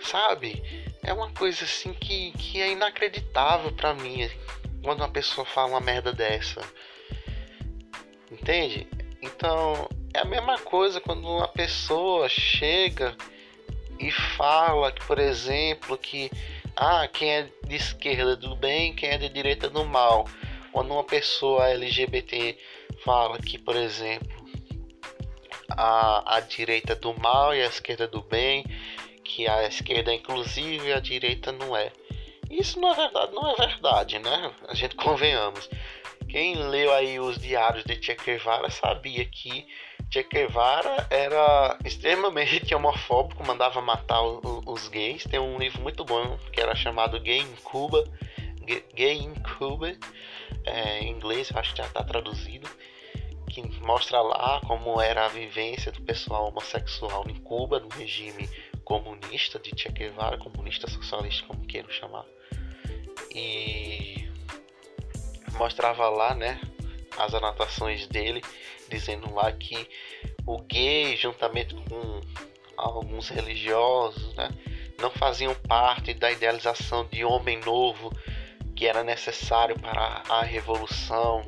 Sabe? 0.00 0.62
É 1.02 1.12
uma 1.12 1.30
coisa 1.32 1.64
assim 1.64 1.92
que, 1.92 2.32
que 2.32 2.58
é 2.62 2.72
inacreditável 2.72 3.70
para 3.72 3.92
mim 3.92 4.30
quando 4.82 5.00
uma 5.00 5.10
pessoa 5.10 5.44
fala 5.44 5.72
uma 5.72 5.80
merda 5.80 6.10
dessa. 6.10 6.62
Entende? 8.32 8.88
Então, 9.20 9.86
é 10.14 10.20
a 10.20 10.24
mesma 10.24 10.56
coisa 10.56 11.02
quando 11.02 11.28
uma 11.28 11.48
pessoa 11.48 12.30
chega 12.30 13.14
e 13.98 14.10
fala 14.10 14.92
que, 14.92 15.04
por 15.06 15.18
exemplo, 15.18 15.96
que 15.98 16.30
ah, 16.76 17.08
quem 17.08 17.30
é 17.30 17.48
de 17.66 17.76
esquerda 17.76 18.36
do 18.36 18.54
bem, 18.54 18.94
quem 18.94 19.10
é 19.10 19.18
de 19.18 19.28
direita 19.28 19.68
do 19.68 19.84
mal. 19.84 20.26
Quando 20.72 20.92
uma 20.92 21.04
pessoa 21.04 21.68
LGBT 21.68 22.56
fala 23.04 23.38
que, 23.38 23.58
por 23.58 23.74
exemplo, 23.74 24.28
a, 25.70 26.36
a 26.36 26.40
direita 26.40 26.94
do 26.94 27.18
mal 27.18 27.54
e 27.54 27.62
a 27.62 27.66
esquerda 27.66 28.06
do 28.06 28.22
bem, 28.22 28.64
que 29.24 29.48
a 29.48 29.66
esquerda 29.66 30.12
é 30.12 30.14
inclusive 30.14 30.88
e 30.88 30.92
a 30.92 31.00
direita 31.00 31.52
não 31.52 31.76
é. 31.76 31.92
Isso 32.50 32.80
não 32.80 32.92
é 32.92 32.94
verdade, 32.94 33.32
não 33.34 33.50
é 33.50 33.54
verdade, 33.54 34.18
né? 34.18 34.52
A 34.68 34.74
gente 34.74 34.94
convenhamos. 34.96 35.68
Quem 36.28 36.56
leu 36.56 36.92
aí 36.92 37.18
os 37.18 37.38
diários 37.38 37.84
de 37.84 38.00
Che 38.00 38.14
Guevara 38.14 38.70
sabia 38.70 39.24
que 39.24 39.66
Che 40.10 40.22
Guevara 40.22 41.06
era 41.10 41.76
extremamente 41.84 42.72
homofóbico, 42.74 43.46
mandava 43.46 43.80
matar 43.82 44.22
o, 44.22 44.62
os 44.66 44.88
gays. 44.88 45.24
Tem 45.24 45.38
um 45.38 45.58
livro 45.58 45.82
muito 45.82 46.04
bom 46.04 46.38
que 46.50 46.60
era 46.60 46.74
chamado 46.74 47.20
Gay 47.20 47.40
in 47.40 47.56
Cuba, 47.62 48.04
Gay 48.94 49.18
in 49.18 49.34
Cuba, 49.58 49.94
é, 50.64 51.00
em 51.00 51.10
inglês, 51.10 51.50
acho 51.54 51.72
que 51.72 51.78
já 51.78 51.86
está 51.86 52.02
traduzido, 52.02 52.68
que 53.50 53.62
mostra 53.80 54.20
lá 54.22 54.60
como 54.66 55.00
era 55.00 55.26
a 55.26 55.28
vivência 55.28 55.92
do 55.92 56.00
pessoal 56.02 56.48
homossexual 56.48 57.24
em 57.28 57.36
Cuba, 57.36 57.78
no 57.78 57.88
regime 57.88 58.48
comunista 58.84 59.58
de 59.58 59.72
Che 59.76 59.90
Guevara, 59.90 60.38
comunista 60.38 60.88
socialista, 60.88 61.46
como 61.46 61.66
queiram 61.66 61.90
chamar. 61.90 62.24
E 63.34 64.26
mostrava 65.58 66.08
lá, 66.08 66.34
né, 66.34 66.58
as 67.18 67.34
anotações 67.34 68.06
dele 68.06 68.40
dizendo 68.88 69.32
lá 69.34 69.50
que 69.52 69.88
o 70.46 70.58
gay, 70.62 71.16
juntamente 71.16 71.74
com 71.74 72.20
alguns 72.76 73.28
religiosos, 73.28 74.34
né, 74.34 74.48
não 75.00 75.10
faziam 75.10 75.54
parte 75.54 76.14
da 76.14 76.30
idealização 76.30 77.06
de 77.06 77.24
homem 77.24 77.58
novo 77.60 78.12
que 78.74 78.86
era 78.86 79.02
necessário 79.02 79.78
para 79.78 80.22
a 80.28 80.42
revolução. 80.42 81.42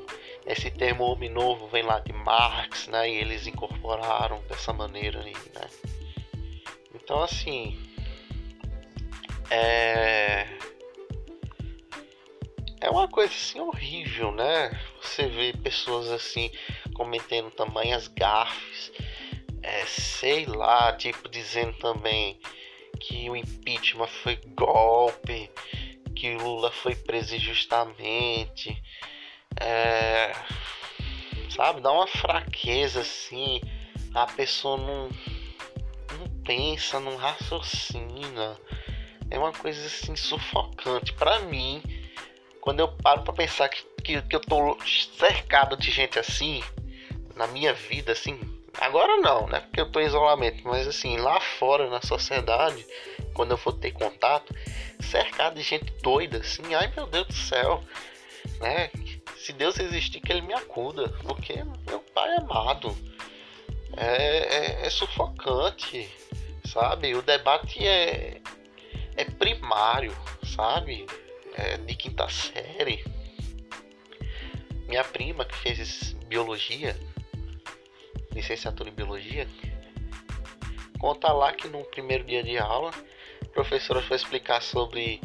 Esse 0.45 0.71
termo 0.71 1.05
homem 1.05 1.29
novo 1.31 1.69
vem 1.69 1.83
lá 1.83 2.01
de 2.01 2.13
Marx, 2.13 2.89
né, 2.89 3.09
e 3.09 3.15
eles 3.15 3.47
incorporaram 3.47 4.43
dessa 4.49 4.73
maneira 4.73 5.23
né. 5.23 5.69
Então 6.95 7.23
assim, 7.23 7.79
é 9.51 10.47
é 12.81 12.89
uma 12.89 13.07
coisa 13.07 13.33
assim 13.33 13.61
horrível, 13.61 14.33
né? 14.33 14.71
Você 15.03 15.29
vê 15.29 15.53
pessoas 15.53 16.11
assim 16.11 16.51
cometendo 17.01 17.51
tamanhas 17.51 18.09
gafes, 18.09 18.93
é, 19.63 19.87
sei 19.87 20.45
lá, 20.45 20.93
tipo 20.93 21.31
dizendo 21.31 21.73
também 21.79 22.39
que 23.01 23.31
o 23.31 23.35
impeachment 23.35 24.07
foi 24.07 24.37
golpe, 24.49 25.51
que 26.15 26.35
Lula 26.35 26.71
foi 26.71 26.95
preso 26.95 27.35
injustamente, 27.35 28.77
é, 29.59 30.33
sabe, 31.49 31.81
dá 31.81 31.91
uma 31.91 32.07
fraqueza 32.07 33.01
assim, 33.01 33.63
a 34.15 34.27
pessoa 34.27 34.77
não, 34.77 35.09
não 36.19 36.29
pensa, 36.45 37.01
não 37.01 37.17
raciocina, 37.17 38.61
é 39.31 39.39
uma 39.39 39.53
coisa 39.53 39.87
assim 39.87 40.15
sufocante 40.17 41.15
para 41.15 41.41
mim. 41.41 41.83
Quando 42.61 42.81
eu 42.81 42.89
paro 42.89 43.23
para 43.23 43.33
pensar 43.33 43.71
que, 43.71 43.83
que, 44.05 44.21
que 44.21 44.37
eu 44.37 44.41
tô 44.41 44.77
cercado 45.19 45.79
de 45.79 45.91
gente 45.91 46.19
assim, 46.19 46.63
na 47.41 47.47
minha 47.47 47.73
vida, 47.73 48.13
assim, 48.13 48.39
Agora 48.79 49.17
não, 49.17 49.49
né? 49.49 49.61
Porque 49.61 49.81
eu 49.81 49.91
tô 49.91 50.01
em 50.01 50.07
isolamento, 50.07 50.63
mas 50.65 50.87
assim, 50.87 51.17
lá 51.17 51.41
fora 51.41 51.91
na 51.91 52.01
sociedade, 52.01 52.87
quando 53.35 53.51
eu 53.51 53.59
for 53.59 53.73
ter 53.73 53.91
contato, 53.91 54.55
cercado 55.01 55.57
de 55.57 55.63
gente 55.63 55.93
doida, 56.03 56.39
assim, 56.39 56.75
ai 56.75 56.93
meu 56.95 57.07
Deus 57.07 57.27
do 57.27 57.35
céu, 57.35 57.83
né? 58.61 58.91
Se 59.37 59.53
Deus 59.53 59.79
existir, 59.79 60.21
que 60.21 60.33
Ele 60.33 60.43
me 60.43 60.55
acuda, 60.55 61.09
porque 61.23 61.65
meu 61.87 61.99
Pai 62.15 62.37
amado 62.37 62.97
é, 63.97 64.83
é, 64.83 64.87
é 64.87 64.91
sufocante, 64.91 66.09
sabe? 66.65 67.15
O 67.15 67.23
debate 67.23 67.85
é, 67.85 68.41
é 69.17 69.25
primário, 69.25 70.17
sabe? 70.57 71.07
É 71.55 71.77
de 71.77 71.95
quinta 71.97 72.29
série. 72.29 73.05
Minha 74.87 75.05
prima 75.05 75.45
que 75.45 75.57
fez 75.57 76.13
biologia, 76.29 76.97
licenciatura 78.33 78.91
em 78.91 78.93
biologia, 78.93 79.47
conta 80.99 81.33
lá 81.33 81.53
que 81.53 81.69
no 81.69 81.83
primeiro 81.85 82.25
dia 82.25 82.43
de 82.43 82.59
aula, 82.59 82.91
a 83.43 83.49
professora 83.49 84.03
foi 84.03 84.17
explicar 84.17 84.63
sobre 84.63 85.21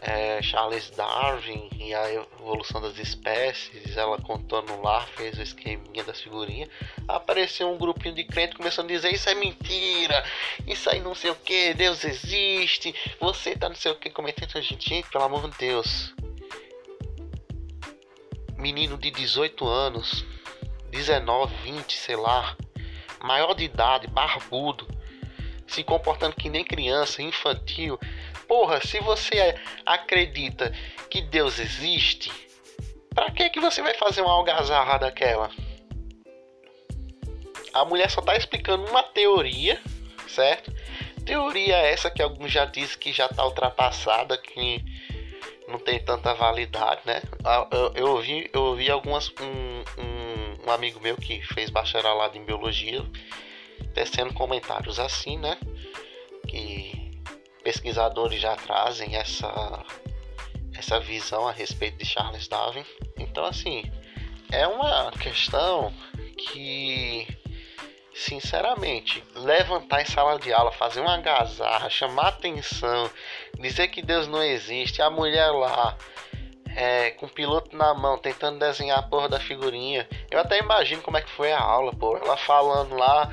é, 0.00 0.40
Charles 0.42 0.90
Darwin 0.90 1.68
e 1.78 1.94
a 1.94 2.12
evolução 2.12 2.80
das 2.80 2.98
espécies, 2.98 3.96
ela 3.96 4.18
contando 4.20 4.80
lá, 4.80 5.06
fez 5.16 5.38
o 5.38 5.42
esqueminha 5.42 6.04
das 6.04 6.20
figurinhas, 6.20 6.68
apareceu 7.08 7.70
um 7.70 7.78
grupinho 7.78 8.14
de 8.14 8.24
crente 8.24 8.54
começando 8.54 8.86
a 8.86 8.94
dizer 8.94 9.12
isso 9.12 9.28
é 9.28 9.34
mentira, 9.34 10.24
isso 10.66 10.88
aí 10.90 11.00
não 11.00 11.14
sei 11.14 11.30
o 11.30 11.34
que, 11.34 11.74
Deus 11.74 12.04
existe, 12.04 12.94
você 13.20 13.56
tá 13.56 13.68
não 13.68 13.76
sei 13.76 13.90
o 13.92 13.96
que, 13.96 14.10
cometendo 14.10 14.60
gente, 14.62 14.88
gente, 14.88 15.10
pelo 15.10 15.24
amor 15.24 15.50
de 15.50 15.58
Deus. 15.58 16.14
Menino 18.56 18.96
de 18.96 19.10
18 19.10 19.66
anos, 19.66 20.24
19, 20.90 21.54
20, 21.62 21.92
sei 21.96 22.16
lá, 22.16 22.56
maior 23.22 23.54
de 23.54 23.64
idade, 23.64 24.06
barbudo, 24.06 24.86
se 25.66 25.82
comportando 25.82 26.36
que 26.36 26.48
nem 26.48 26.64
criança, 26.64 27.22
infantil, 27.22 27.98
Porra, 28.46 28.80
se 28.80 29.00
você 29.00 29.56
acredita 29.84 30.72
que 31.10 31.20
Deus 31.20 31.58
existe, 31.58 32.30
para 33.12 33.30
que 33.30 33.50
que 33.50 33.60
você 33.60 33.82
vai 33.82 33.94
fazer 33.94 34.22
uma 34.22 34.32
algazarra 34.32 34.98
daquela? 34.98 35.50
A 37.72 37.84
mulher 37.84 38.08
só 38.10 38.22
tá 38.22 38.36
explicando 38.36 38.88
uma 38.88 39.02
teoria, 39.02 39.80
certo? 40.28 40.72
Teoria 41.24 41.76
essa 41.76 42.10
que 42.10 42.22
alguns 42.22 42.52
já 42.52 42.64
dizem 42.64 42.98
que 42.98 43.12
já 43.12 43.28
tá 43.28 43.44
ultrapassada, 43.44 44.38
que 44.38 44.84
não 45.68 45.78
tem 45.78 45.98
tanta 45.98 46.34
validade, 46.34 47.00
né? 47.04 47.22
Ah, 47.44 47.66
eu, 47.70 47.92
eu 47.94 48.06
ouvi, 48.12 48.48
eu 48.52 48.62
ouvi 48.62 48.90
algumas 48.90 49.28
um, 49.40 50.00
um, 50.00 50.68
um 50.68 50.70
amigo 50.70 51.00
meu 51.00 51.16
que 51.16 51.42
fez 51.42 51.70
bacharelado 51.70 52.36
em 52.36 52.44
biologia 52.44 53.04
tecendo 53.96 54.34
comentários 54.34 55.00
assim, 55.00 55.38
né? 55.38 55.58
Que 56.46 57.18
pesquisadores 57.64 58.38
já 58.38 58.54
trazem 58.54 59.16
essa, 59.16 59.84
essa 60.76 61.00
visão 61.00 61.48
a 61.48 61.52
respeito 61.52 61.96
de 61.96 62.04
Charles 62.04 62.46
Darwin. 62.46 62.84
Então, 63.18 63.46
assim, 63.46 63.90
é 64.52 64.66
uma 64.68 65.10
questão 65.12 65.92
que, 66.36 67.26
sinceramente, 68.14 69.24
levantar 69.34 70.02
em 70.02 70.04
sala 70.04 70.38
de 70.38 70.52
aula, 70.52 70.70
fazer 70.72 71.00
uma 71.00 71.16
gazarra, 71.16 71.88
chamar 71.88 72.28
atenção, 72.28 73.10
dizer 73.60 73.88
que 73.88 74.02
Deus 74.02 74.26
não 74.28 74.42
existe, 74.42 75.02
a 75.02 75.10
mulher 75.10 75.50
lá. 75.50 75.96
É, 76.78 77.12
com 77.12 77.24
o 77.24 77.30
piloto 77.30 77.74
na 77.74 77.94
mão, 77.94 78.18
tentando 78.18 78.58
desenhar 78.58 78.98
a 78.98 79.02
porra 79.02 79.30
da 79.30 79.40
figurinha. 79.40 80.06
Eu 80.30 80.38
até 80.38 80.58
imagino 80.58 81.00
como 81.00 81.16
é 81.16 81.22
que 81.22 81.30
foi 81.30 81.50
a 81.50 81.58
aula, 81.58 81.90
pô. 81.90 82.18
Ela 82.18 82.36
falando 82.36 82.94
lá, 82.94 83.32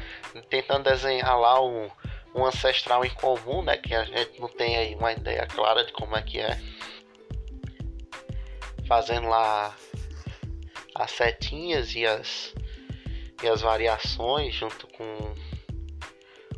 tentando 0.49 0.89
desenhar 0.89 1.37
lá 1.37 1.61
um, 1.61 1.89
um 2.33 2.45
ancestral 2.45 3.03
em 3.03 3.09
comum, 3.09 3.61
né? 3.61 3.75
Que 3.75 3.93
a 3.93 4.05
gente 4.05 4.39
não 4.39 4.47
tem 4.47 4.77
aí 4.77 4.95
uma 4.95 5.11
ideia 5.11 5.45
clara 5.45 5.83
de 5.83 5.91
como 5.91 6.15
é 6.15 6.21
que 6.21 6.39
é. 6.39 6.57
Fazendo 8.87 9.27
lá 9.27 9.75
as 10.95 11.11
setinhas 11.11 11.93
e 11.95 12.05
as, 12.05 12.53
e 13.43 13.47
as 13.47 13.61
variações 13.61 14.55
junto 14.55 14.87
com, 14.87 15.33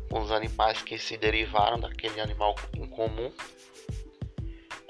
com 0.08 0.20
os 0.20 0.30
animais 0.30 0.82
que 0.82 0.98
se 0.98 1.16
derivaram 1.16 1.80
daquele 1.80 2.20
animal 2.20 2.54
em 2.74 2.86
comum 2.86 3.32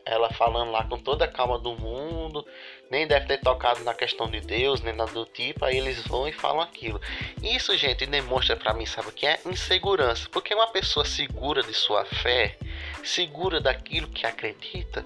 ela 0.07 0.31
falando 0.31 0.71
lá 0.71 0.85
com 0.85 0.97
toda 0.97 1.25
a 1.25 1.29
calma 1.29 1.59
do 1.59 1.77
mundo, 1.77 2.47
nem 2.89 3.09
deve 3.09 3.27
ter 3.27 3.39
tocado 3.39 3.83
na 3.83 3.93
questão 3.93 4.31
de 4.31 4.41
Deus, 4.41 4.81
nem 4.81 4.95
nada 4.95 5.11
do 5.11 5.27
tipo, 5.27 5.65
aí 5.65 5.77
eles 5.77 6.07
vão 6.07 6.29
e 6.29 6.33
falam 6.33 6.61
aquilo. 6.61 7.01
Isso, 7.43 7.77
gente, 7.77 8.07
demonstra 8.07 8.57
para 8.57 8.73
mim, 8.73 8.87
sabe 8.87 9.09
o 9.09 9.13
que 9.13 9.27
é? 9.27 9.41
Insegurança, 9.45 10.29
porque 10.31 10.55
uma 10.55 10.69
pessoa 10.69 11.05
segura 11.05 11.61
de 11.61 11.75
sua 11.75 12.05
fé, 12.05 12.57
segura 13.03 13.61
daquilo 13.61 14.07
que 14.09 14.25
acredita, 14.25 15.05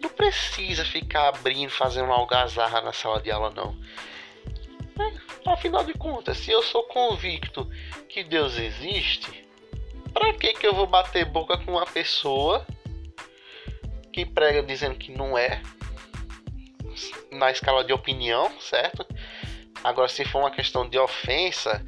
não 0.00 0.10
precisa 0.10 0.84
ficar 0.84 1.28
abrindo, 1.28 1.70
fazendo 1.70 2.04
uma 2.04 2.16
algazarra 2.16 2.82
na 2.82 2.92
sala 2.92 3.22
de 3.22 3.30
aula, 3.30 3.50
não. 3.50 3.74
É, 5.00 5.50
afinal 5.50 5.82
de 5.82 5.94
contas, 5.94 6.36
se 6.36 6.50
eu 6.50 6.62
sou 6.62 6.82
convicto 6.84 7.66
que 8.06 8.22
Deus 8.22 8.58
existe, 8.58 9.48
para 10.12 10.34
que 10.34 10.52
que 10.52 10.66
eu 10.66 10.74
vou 10.74 10.86
bater 10.86 11.24
boca 11.24 11.56
com 11.56 11.72
uma 11.72 11.86
pessoa 11.86 12.66
que 14.12 14.26
prega 14.26 14.62
dizendo 14.62 14.96
que 14.96 15.10
não 15.12 15.36
é 15.36 15.62
na 17.30 17.50
escala 17.50 17.82
de 17.82 17.92
opinião, 17.92 18.50
certo? 18.60 19.06
Agora, 19.82 20.08
se 20.08 20.24
for 20.24 20.40
uma 20.40 20.50
questão 20.50 20.88
de 20.88 20.98
ofensa, 20.98 21.84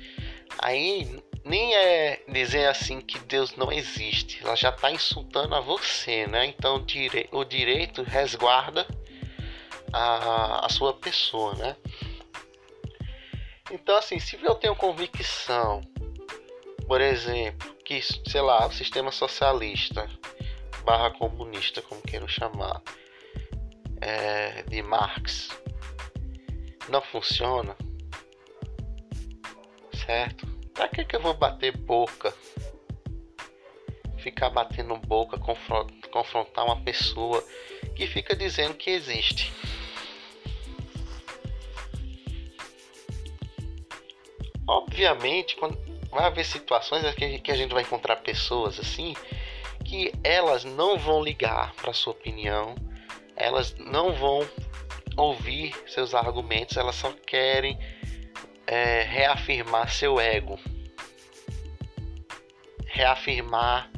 aí 0.58 1.22
nem 1.44 1.74
é 1.74 2.22
dizer 2.26 2.66
assim 2.66 3.00
que 3.00 3.18
Deus 3.18 3.54
não 3.54 3.70
existe, 3.70 4.42
ela 4.42 4.56
já 4.56 4.70
está 4.70 4.90
insultando 4.90 5.54
a 5.54 5.60
você, 5.60 6.26
né? 6.26 6.46
Então 6.46 6.84
o 7.30 7.44
direito 7.44 8.02
resguarda 8.02 8.86
a, 9.92 10.66
a 10.66 10.68
sua 10.68 10.94
pessoa, 10.94 11.54
né? 11.54 11.76
Então, 13.70 13.96
assim, 13.96 14.18
se 14.18 14.38
eu 14.42 14.54
tenho 14.54 14.76
convicção, 14.76 15.80
por 16.86 17.00
exemplo, 17.00 17.74
que, 17.84 18.00
sei 18.02 18.40
lá, 18.40 18.66
o 18.66 18.72
sistema 18.72 19.10
socialista 19.10 20.08
barra 20.84 21.10
comunista, 21.10 21.82
como 21.82 22.02
queiram 22.02 22.28
chamar, 22.28 22.82
é, 24.00 24.62
de 24.64 24.82
Marx, 24.82 25.48
não 26.88 27.00
funciona, 27.00 27.74
certo? 30.06 30.46
Pra 30.74 30.88
que, 30.88 31.04
que 31.04 31.16
eu 31.16 31.20
vou 31.20 31.34
bater 31.34 31.76
boca? 31.76 32.34
Ficar 34.18 34.50
batendo 34.50 34.96
boca, 34.96 35.38
confrontar 36.10 36.64
uma 36.64 36.80
pessoa 36.82 37.42
que 37.94 38.06
fica 38.06 38.34
dizendo 38.34 38.74
que 38.74 38.90
existe. 38.90 39.52
Obviamente, 44.66 45.56
quando 45.56 45.78
vai 46.10 46.24
haver 46.24 46.44
situações 46.44 47.04
que 47.14 47.50
a 47.50 47.56
gente 47.56 47.74
vai 47.74 47.82
encontrar 47.82 48.16
pessoas 48.16 48.78
assim 48.78 49.14
que 49.84 50.12
elas 50.24 50.64
não 50.64 50.98
vão 50.98 51.22
ligar 51.22 51.74
para 51.74 51.92
sua 51.92 52.12
opinião, 52.12 52.74
elas 53.36 53.74
não 53.78 54.12
vão 54.14 54.48
ouvir 55.16 55.74
seus 55.86 56.14
argumentos, 56.14 56.76
elas 56.76 56.96
só 56.96 57.12
querem 57.26 57.78
é, 58.66 59.02
reafirmar 59.02 59.90
seu 59.90 60.18
ego, 60.18 60.58
reafirmar 62.86 63.90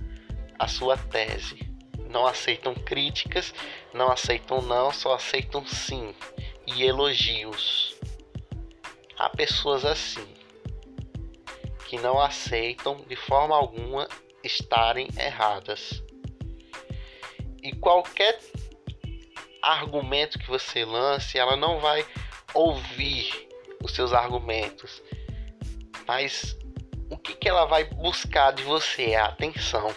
a 0.58 0.68
sua 0.68 0.96
tese. 0.96 1.64
Não 2.10 2.26
aceitam 2.26 2.74
críticas, 2.74 3.52
não 3.92 4.10
aceitam 4.10 4.62
não, 4.62 4.92
só 4.92 5.14
aceitam 5.14 5.66
sim 5.66 6.14
e 6.66 6.82
elogios. 6.82 7.94
Há 9.18 9.28
pessoas 9.30 9.84
assim 9.84 10.26
que 11.86 11.98
não 11.98 12.20
aceitam 12.20 12.96
de 13.08 13.16
forma 13.16 13.56
alguma 13.56 14.08
estarem 14.46 15.08
erradas. 15.18 16.02
E 17.62 17.72
qualquer 17.72 18.38
argumento 19.60 20.38
que 20.38 20.46
você 20.46 20.84
lance, 20.84 21.38
ela 21.38 21.56
não 21.56 21.80
vai 21.80 22.06
ouvir 22.54 23.48
os 23.82 23.92
seus 23.92 24.12
argumentos. 24.12 25.02
Mas 26.06 26.56
o 27.10 27.16
que, 27.16 27.34
que 27.34 27.48
ela 27.48 27.64
vai 27.66 27.84
buscar 27.84 28.52
de 28.52 28.62
você 28.62 29.10
é 29.10 29.20
atenção. 29.20 29.94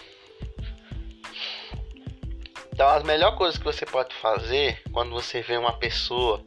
Então, 2.72 2.88
as 2.88 3.02
melhores 3.02 3.36
coisas 3.36 3.58
que 3.58 3.64
você 3.64 3.84
pode 3.84 4.14
fazer 4.14 4.82
quando 4.92 5.10
você 5.10 5.42
vê 5.42 5.56
uma 5.56 5.78
pessoa 5.78 6.44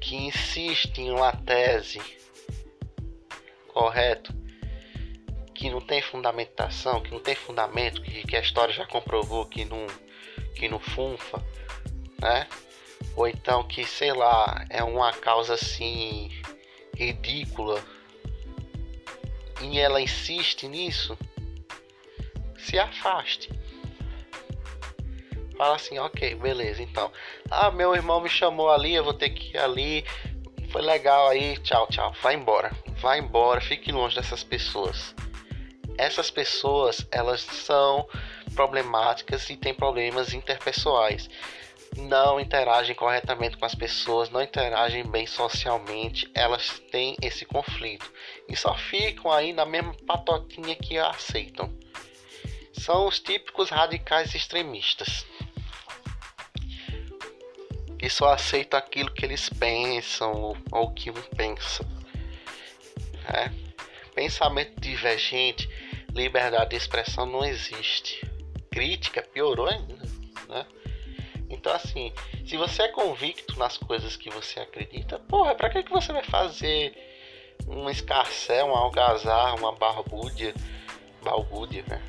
que 0.00 0.14
insiste 0.14 0.98
em 0.98 1.10
uma 1.10 1.32
tese, 1.32 2.00
correto? 3.68 4.32
Que 5.56 5.70
não 5.70 5.80
tem 5.80 6.02
fundamentação, 6.02 7.00
que 7.00 7.10
não 7.10 7.20
tem 7.20 7.34
fundamento, 7.34 8.02
que, 8.02 8.26
que 8.26 8.36
a 8.36 8.40
história 8.40 8.74
já 8.74 8.86
comprovou 8.86 9.46
que 9.46 9.64
não, 9.64 9.86
que 10.54 10.68
não 10.68 10.78
funfa, 10.78 11.42
né? 12.20 12.46
Ou 13.16 13.26
então 13.26 13.64
que, 13.64 13.84
sei 13.84 14.12
lá, 14.12 14.64
é 14.68 14.84
uma 14.84 15.12
causa 15.12 15.54
assim 15.54 16.30
ridícula, 16.94 17.82
e 19.62 19.78
ela 19.78 20.00
insiste 20.00 20.68
nisso, 20.68 21.16
se 22.58 22.78
afaste. 22.78 23.50
Fala 25.56 25.76
assim, 25.76 25.98
ok, 25.98 26.34
beleza, 26.34 26.82
então. 26.82 27.10
Ah, 27.50 27.70
meu 27.70 27.94
irmão 27.94 28.20
me 28.20 28.28
chamou 28.28 28.70
ali, 28.70 28.94
eu 28.94 29.04
vou 29.04 29.14
ter 29.14 29.30
que 29.30 29.56
ir 29.56 29.58
ali. 29.58 30.04
Foi 30.70 30.82
legal 30.82 31.28
aí, 31.28 31.56
tchau, 31.58 31.86
tchau. 31.88 32.12
Vai 32.22 32.34
embora, 32.34 32.70
vai 33.00 33.18
embora, 33.18 33.60
fique 33.62 33.90
longe 33.90 34.16
dessas 34.16 34.44
pessoas. 34.44 35.14
Essas 35.98 36.30
pessoas, 36.30 37.06
elas 37.10 37.40
são 37.40 38.08
problemáticas 38.54 39.48
e 39.50 39.56
têm 39.56 39.74
problemas 39.74 40.32
interpessoais. 40.34 41.28
Não 41.96 42.38
interagem 42.38 42.94
corretamente 42.94 43.56
com 43.56 43.64
as 43.64 43.74
pessoas, 43.74 44.28
não 44.28 44.42
interagem 44.42 45.04
bem 45.04 45.26
socialmente, 45.26 46.30
elas 46.34 46.78
têm 46.90 47.16
esse 47.22 47.44
conflito 47.44 48.10
e 48.48 48.56
só 48.56 48.74
ficam 48.74 49.32
aí 49.32 49.52
na 49.52 49.64
mesma 49.64 49.94
patotinha 50.06 50.74
que 50.74 50.98
aceitam. 50.98 51.72
São 52.72 53.06
os 53.06 53.18
típicos 53.18 53.70
radicais 53.70 54.34
extremistas 54.34 55.24
que 57.98 58.10
só 58.10 58.32
aceitam 58.32 58.78
aquilo 58.78 59.12
que 59.12 59.24
eles 59.24 59.48
pensam 59.48 60.32
ou, 60.32 60.56
ou 60.70 60.92
que 60.92 61.10
um 61.10 61.22
pensa. 61.36 61.84
É. 63.32 63.50
Pensamento 64.14 64.80
divergente, 64.80 65.68
liberdade 66.16 66.70
de 66.70 66.76
expressão 66.76 67.26
não 67.26 67.44
existe. 67.44 68.26
Crítica 68.70 69.22
piorou 69.22 69.68
ainda, 69.68 70.02
né? 70.48 70.66
Então 71.48 71.72
assim, 71.72 72.12
se 72.46 72.56
você 72.56 72.82
é 72.82 72.88
convicto 72.88 73.58
nas 73.58 73.76
coisas 73.76 74.16
que 74.16 74.30
você 74.30 74.60
acredita, 74.60 75.18
porra, 75.18 75.54
pra 75.54 75.70
que, 75.70 75.82
que 75.82 75.90
você 75.90 76.12
vai 76.12 76.24
fazer 76.24 76.96
um 77.68 77.88
escarcel, 77.88 78.66
um 78.66 78.76
algazar, 78.76 79.54
uma 79.56 79.72
barbúdia, 79.72 80.54
balbúdia, 81.22 81.84
né? 81.88 82.02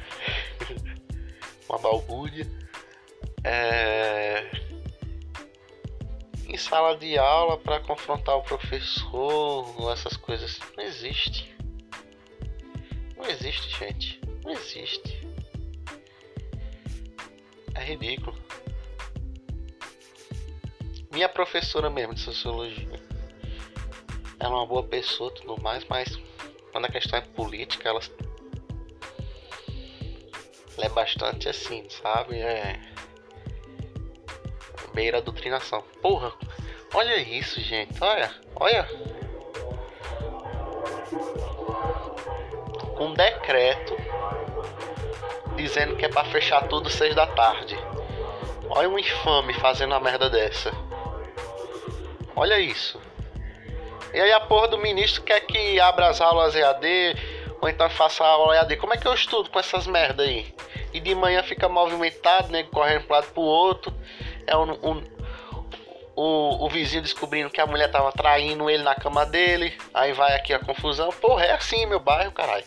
uma 1.70 1.78
balbúdia, 1.78 2.48
é 3.44 4.50
em 6.48 6.58
sala 6.58 6.96
de 6.96 7.18
aula 7.18 7.58
para 7.58 7.80
confrontar 7.82 8.38
o 8.38 8.42
professor, 8.42 9.92
essas 9.92 10.16
coisas. 10.16 10.60
Não 10.78 10.84
existe. 10.84 11.57
Não 13.18 13.26
existe, 13.26 13.78
gente. 13.78 14.22
Não 14.44 14.52
existe. 14.52 15.28
É 17.76 17.84
ridículo. 17.84 18.38
Minha 21.12 21.28
professora 21.28 21.90
mesmo 21.90 22.14
de 22.14 22.22
sociologia. 22.22 23.00
Ela 24.40 24.54
é 24.54 24.58
uma 24.58 24.66
boa 24.66 24.84
pessoa 24.84 25.32
tudo 25.32 25.62
mais, 25.62 25.84
mas 25.86 26.16
quando 26.72 26.86
a 26.86 26.90
questão 26.90 27.18
é 27.18 27.22
política, 27.22 27.90
ela, 27.90 28.00
ela 30.78 30.86
é 30.86 30.90
bastante 30.90 31.50
assim, 31.50 31.90
sabe? 31.90 32.38
É 32.38 32.80
beira 34.94 35.20
a 35.20 35.22
doutrinação. 35.22 35.84
Porra, 36.02 36.34
olha 36.94 37.18
isso, 37.18 37.62
gente. 37.62 38.04
Olha, 38.04 38.34
olha. 38.56 38.88
Um 43.00 43.14
decreto 43.14 43.96
dizendo 45.56 45.96
que 45.96 46.06
é 46.06 46.10
para 46.10 46.26
fechar 46.26 46.68
tudo 46.68 46.90
seis 46.90 47.16
da 47.16 47.28
tarde. 47.28 47.78
Olha 48.70 48.90
um 48.90 49.00
infame 49.00 49.54
fazendo 49.54 49.94
a 49.94 50.00
merda 50.00 50.30
dessa. 50.30 50.72
Olha 52.36 52.60
isso. 52.60 53.00
E 54.14 54.20
aí 54.20 54.32
a 54.32 54.40
porra 54.40 54.68
do 54.68 54.78
ministro 54.78 55.24
quer 55.24 55.42
que 55.42 55.80
abra 55.80 56.08
as 56.08 56.22
aulas 56.22 56.56
EAD 56.56 57.16
ou 57.60 57.68
então 57.68 57.90
faça 57.90 58.24
a 58.24 58.28
aula 58.28 58.56
EAD. 58.56 58.78
Como 58.78 58.94
é 58.94 58.98
que 58.98 59.08
eu 59.08 59.14
estudo 59.14 59.50
com 59.50 59.60
essas 59.60 59.88
merda 59.88 60.24
aí? 60.24 60.54
E 60.94 61.00
de 61.00 61.14
manhã 61.16 61.44
fica 61.44 61.68
movimentado, 61.68 62.50
né, 62.50 62.64
correndo 62.64 63.04
pro 63.04 63.16
lado 63.16 63.28
pro 63.34 63.42
outro 63.42 63.94
é 64.48 64.56
um, 64.56 64.72
um, 64.72 65.04
o, 66.16 66.66
o 66.66 66.70
vizinho 66.70 67.04
descobrindo 67.04 67.50
que 67.50 67.60
a 67.60 67.68
mulher 67.68 67.92
tava 67.92 68.12
traindo 68.14 68.70
ele 68.70 68.82
na 68.82 68.96
cama 68.96 69.26
dele. 69.26 69.78
Aí 69.94 70.14
vai 70.14 70.34
aqui 70.34 70.54
a 70.54 70.60
confusão. 70.60 71.10
Porra, 71.12 71.46
é 71.46 71.52
assim 71.52 71.86
meu 71.86 72.00
bairro, 72.00 72.32
caralho. 72.32 72.64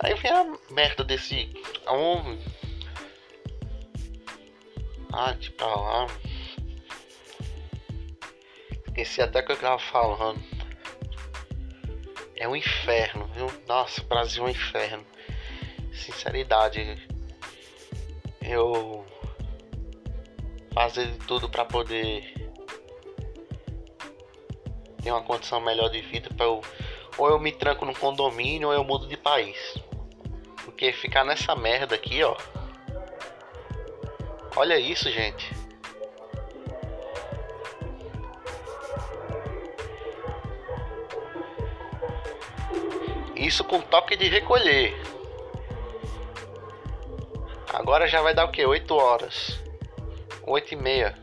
Aí 0.00 0.14
vem 0.14 0.30
a 0.30 0.44
merda 0.70 1.02
desse 1.02 1.52
homem. 1.86 2.38
Ah, 5.12 5.32
de 5.32 5.50
pra 5.50 5.66
lá. 5.66 6.06
Esqueci 8.86 9.20
até 9.20 9.42
que 9.42 9.52
eu 9.52 9.56
tava 9.56 9.78
falando. 9.78 10.40
É 12.36 12.46
um 12.46 12.54
inferno, 12.54 13.26
viu? 13.34 13.46
Nossa, 13.66 14.02
Brasil 14.04 14.44
é 14.44 14.46
um 14.46 14.50
inferno. 14.50 15.04
Sinceridade. 15.92 17.08
Eu 18.40 19.04
fazer 20.72 21.06
de 21.06 21.18
tudo 21.26 21.48
para 21.48 21.64
poder 21.64 22.34
ter 25.02 25.10
uma 25.10 25.22
condição 25.22 25.60
melhor 25.60 25.90
de 25.90 26.00
vida 26.02 26.30
para 26.36 26.46
eu 26.46 26.62
ou 27.16 27.28
eu 27.28 27.38
me 27.40 27.50
tranco 27.50 27.84
no 27.84 27.94
condomínio 27.94 28.68
ou 28.68 28.74
eu 28.74 28.84
mudo 28.84 29.08
de 29.08 29.16
país. 29.16 29.58
Porque 30.68 30.92
ficar 30.92 31.24
nessa 31.24 31.56
merda 31.56 31.94
aqui, 31.94 32.22
ó. 32.22 32.36
Olha 34.54 34.78
isso, 34.78 35.10
gente. 35.10 35.52
Isso 43.34 43.64
com 43.64 43.80
toque 43.80 44.16
de 44.16 44.28
recolher. 44.28 44.94
Agora 47.72 48.06
já 48.06 48.20
vai 48.20 48.34
dar 48.34 48.44
o 48.44 48.50
que? 48.50 48.64
8 48.64 48.94
horas 48.94 49.58
oito 50.48 50.72
e 50.72 50.76
meia. 50.76 51.14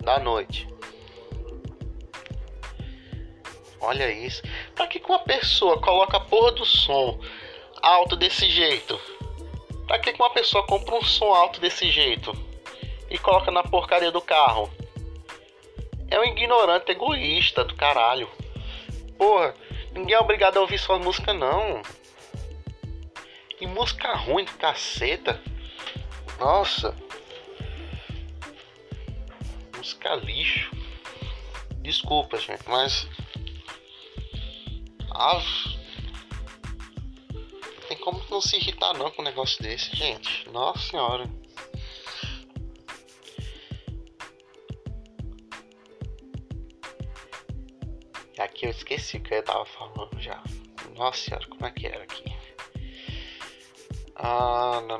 Da 0.00 0.18
noite. 0.18 0.71
Olha 3.82 4.12
isso. 4.12 4.42
Pra 4.76 4.86
que 4.86 5.02
uma 5.04 5.18
pessoa 5.18 5.80
coloca 5.80 6.16
a 6.16 6.20
porra 6.20 6.52
do 6.52 6.64
som 6.64 7.18
alto 7.82 8.14
desse 8.14 8.48
jeito? 8.48 8.98
Pra 9.88 9.98
que 9.98 10.12
uma 10.12 10.30
pessoa 10.30 10.64
compra 10.64 10.94
um 10.94 11.02
som 11.02 11.34
alto 11.34 11.60
desse 11.60 11.90
jeito? 11.90 12.32
E 13.10 13.18
coloca 13.18 13.50
na 13.50 13.64
porcaria 13.64 14.12
do 14.12 14.20
carro? 14.20 14.70
É 16.08 16.18
um 16.18 16.24
ignorante 16.24 16.92
egoísta 16.92 17.64
do 17.64 17.74
caralho. 17.74 18.30
Porra, 19.18 19.52
ninguém 19.92 20.14
é 20.14 20.20
obrigado 20.20 20.58
a 20.58 20.60
ouvir 20.60 20.78
sua 20.78 20.98
música 21.00 21.34
não. 21.34 21.82
E 23.60 23.66
música 23.66 24.14
ruim 24.14 24.44
do 24.44 24.52
caceta. 24.52 25.42
Nossa. 26.38 26.96
Música 29.76 30.14
lixo. 30.14 30.70
Desculpa, 31.80 32.38
gente, 32.38 32.62
mas. 32.68 33.08
Ah, 35.14 35.42
tem 37.88 37.98
como 37.98 38.22
não 38.30 38.40
se 38.40 38.56
irritar 38.56 38.94
não 38.94 39.10
com 39.10 39.22
um 39.22 39.24
negócio 39.24 39.62
desse, 39.62 39.94
gente. 39.94 40.48
Nossa 40.50 40.90
senhora. 40.90 41.30
Aqui 48.38 48.66
eu 48.66 48.70
esqueci 48.70 49.18
o 49.18 49.22
que 49.22 49.34
eu 49.34 49.44
tava 49.44 49.64
falando 49.66 50.18
já. 50.20 50.42
Nossa 50.96 51.18
senhora, 51.18 51.46
como 51.46 51.66
é 51.66 51.70
que 51.70 51.86
era 51.86 52.02
aqui? 52.02 52.24
Ah, 54.16 54.80
não, 54.86 54.98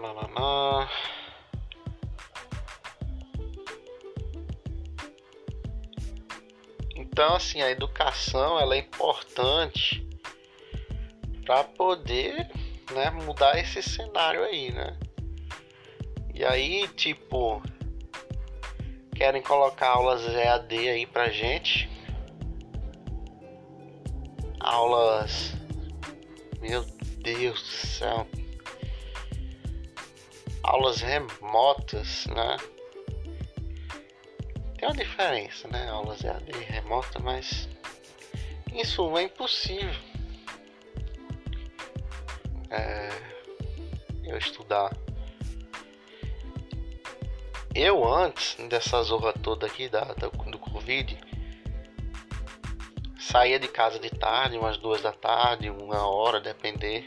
Então, 7.12 7.34
assim, 7.34 7.60
a 7.60 7.70
educação 7.70 8.58
ela 8.58 8.74
é 8.74 8.78
importante 8.78 10.08
para 11.44 11.62
poder, 11.62 12.50
né, 12.90 13.10
mudar 13.10 13.58
esse 13.58 13.82
cenário 13.82 14.42
aí, 14.42 14.72
né? 14.72 14.96
E 16.34 16.42
aí, 16.42 16.88
tipo, 16.88 17.62
querem 19.14 19.42
colocar 19.42 19.90
aulas 19.90 20.24
EAD 20.26 20.88
aí 20.88 21.06
pra 21.06 21.28
gente. 21.28 21.90
Aulas 24.58 25.52
Meu 26.60 26.82
Deus 27.22 27.60
do 27.60 27.68
céu 27.68 28.26
aulas 30.62 31.00
remotas, 31.00 32.26
né? 32.26 32.56
Tem 34.82 34.88
uma 34.88 34.96
diferença, 34.96 35.68
né? 35.68 35.88
Aulas 35.90 36.24
EAD 36.24 36.50
remota, 36.64 37.20
mas 37.20 37.68
isso 38.74 39.16
é 39.16 39.22
impossível. 39.22 39.94
É, 42.68 43.08
eu 44.24 44.36
estudar. 44.36 44.90
Eu 47.72 48.04
antes 48.04 48.56
dessa 48.68 49.00
zorra 49.04 49.32
toda 49.32 49.68
aqui 49.68 49.88
da, 49.88 50.02
da 50.02 50.26
do 50.26 50.58
Covid, 50.58 51.16
saía 53.20 53.60
de 53.60 53.68
casa 53.68 54.00
de 54.00 54.10
tarde, 54.10 54.58
umas 54.58 54.78
duas 54.78 55.00
da 55.00 55.12
tarde, 55.12 55.70
uma 55.70 56.08
hora, 56.08 56.40
depender 56.40 57.06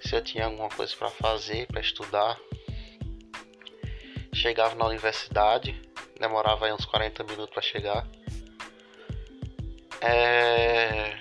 se 0.00 0.16
eu 0.16 0.24
tinha 0.24 0.46
alguma 0.46 0.70
coisa 0.70 0.96
para 0.96 1.10
fazer, 1.10 1.66
para 1.66 1.82
estudar. 1.82 2.40
Chegava 4.32 4.74
na 4.74 4.86
universidade, 4.86 5.78
demorava 6.26 6.66
aí 6.66 6.72
uns 6.72 6.86
40 6.86 7.22
minutos 7.24 7.52
para 7.52 7.62
chegar. 7.62 8.06
É... 10.00 11.16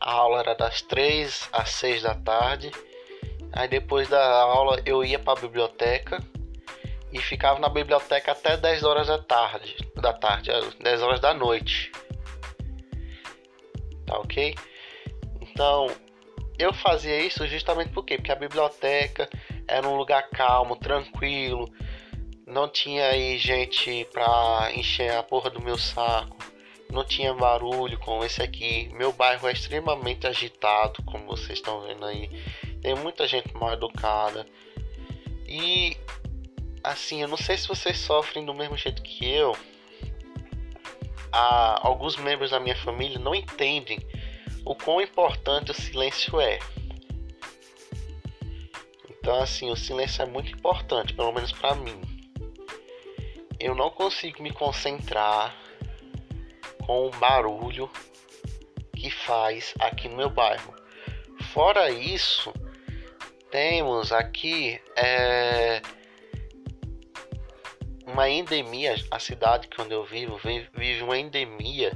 A 0.00 0.12
aula 0.12 0.40
era 0.40 0.54
das 0.54 0.80
3 0.82 1.48
às 1.52 1.70
6 1.70 2.02
da 2.02 2.14
tarde. 2.14 2.70
Aí 3.52 3.68
depois 3.68 4.08
da 4.08 4.24
aula 4.40 4.80
eu 4.86 5.04
ia 5.04 5.18
para 5.18 5.38
a 5.38 5.42
biblioteca 5.42 6.22
e 7.12 7.20
ficava 7.20 7.58
na 7.58 7.68
biblioteca 7.68 8.32
até 8.32 8.56
10 8.56 8.82
horas 8.82 9.06
da 9.08 9.18
tarde, 9.18 9.76
da 9.96 10.12
tarde, 10.12 10.50
10 10.80 11.02
horas 11.02 11.20
da 11.20 11.34
noite. 11.34 11.92
Tá 14.06 14.18
ok? 14.18 14.54
Então, 15.40 15.88
eu 16.58 16.72
fazia 16.72 17.18
isso 17.20 17.46
justamente 17.46 17.92
por 17.92 18.04
quê? 18.04 18.16
Porque 18.16 18.32
a 18.32 18.36
biblioteca 18.36 19.28
era 19.66 19.86
um 19.86 19.96
lugar 19.96 20.28
calmo, 20.30 20.76
tranquilo, 20.76 21.70
não 22.48 22.66
tinha 22.66 23.06
aí 23.10 23.36
gente 23.36 24.08
pra 24.10 24.70
encher 24.74 25.14
a 25.14 25.22
porra 25.22 25.50
do 25.50 25.60
meu 25.60 25.76
saco, 25.76 26.36
não 26.90 27.04
tinha 27.04 27.34
barulho 27.34 27.98
como 27.98 28.24
esse 28.24 28.42
aqui. 28.42 28.88
Meu 28.94 29.12
bairro 29.12 29.46
é 29.46 29.52
extremamente 29.52 30.26
agitado, 30.26 31.02
como 31.02 31.26
vocês 31.26 31.58
estão 31.58 31.82
vendo 31.82 32.06
aí. 32.06 32.30
Tem 32.80 32.94
muita 32.94 33.28
gente 33.28 33.54
mal 33.54 33.74
educada. 33.74 34.46
E 35.46 35.94
assim, 36.82 37.20
eu 37.20 37.28
não 37.28 37.36
sei 37.36 37.58
se 37.58 37.68
vocês 37.68 37.98
sofrem 37.98 38.46
do 38.46 38.54
mesmo 38.54 38.78
jeito 38.78 39.02
que 39.02 39.30
eu. 39.30 39.54
Ah, 41.30 41.78
alguns 41.82 42.16
membros 42.16 42.50
da 42.50 42.58
minha 42.58 42.76
família 42.76 43.18
não 43.18 43.34
entendem 43.34 43.98
o 44.64 44.74
quão 44.74 45.02
importante 45.02 45.70
o 45.70 45.74
silêncio 45.74 46.40
é. 46.40 46.58
Então, 49.10 49.38
assim, 49.38 49.70
o 49.70 49.76
silêncio 49.76 50.22
é 50.22 50.26
muito 50.26 50.50
importante, 50.50 51.12
pelo 51.12 51.32
menos 51.32 51.52
para 51.52 51.74
mim. 51.74 52.17
Eu 53.60 53.74
não 53.74 53.90
consigo 53.90 54.42
me 54.42 54.52
concentrar 54.52 55.54
com 56.86 57.06
o 57.06 57.10
barulho 57.10 57.90
que 58.96 59.10
faz 59.10 59.74
aqui 59.80 60.08
no 60.08 60.16
meu 60.16 60.30
bairro. 60.30 60.74
Fora 61.52 61.90
isso, 61.90 62.52
temos 63.50 64.12
aqui 64.12 64.80
é, 64.96 65.82
uma 68.06 68.28
endemia, 68.28 68.94
a 69.10 69.18
cidade 69.18 69.68
que 69.68 69.80
onde 69.80 69.92
eu 69.92 70.04
vivo 70.04 70.38
vive 70.38 71.02
uma 71.02 71.18
endemia 71.18 71.92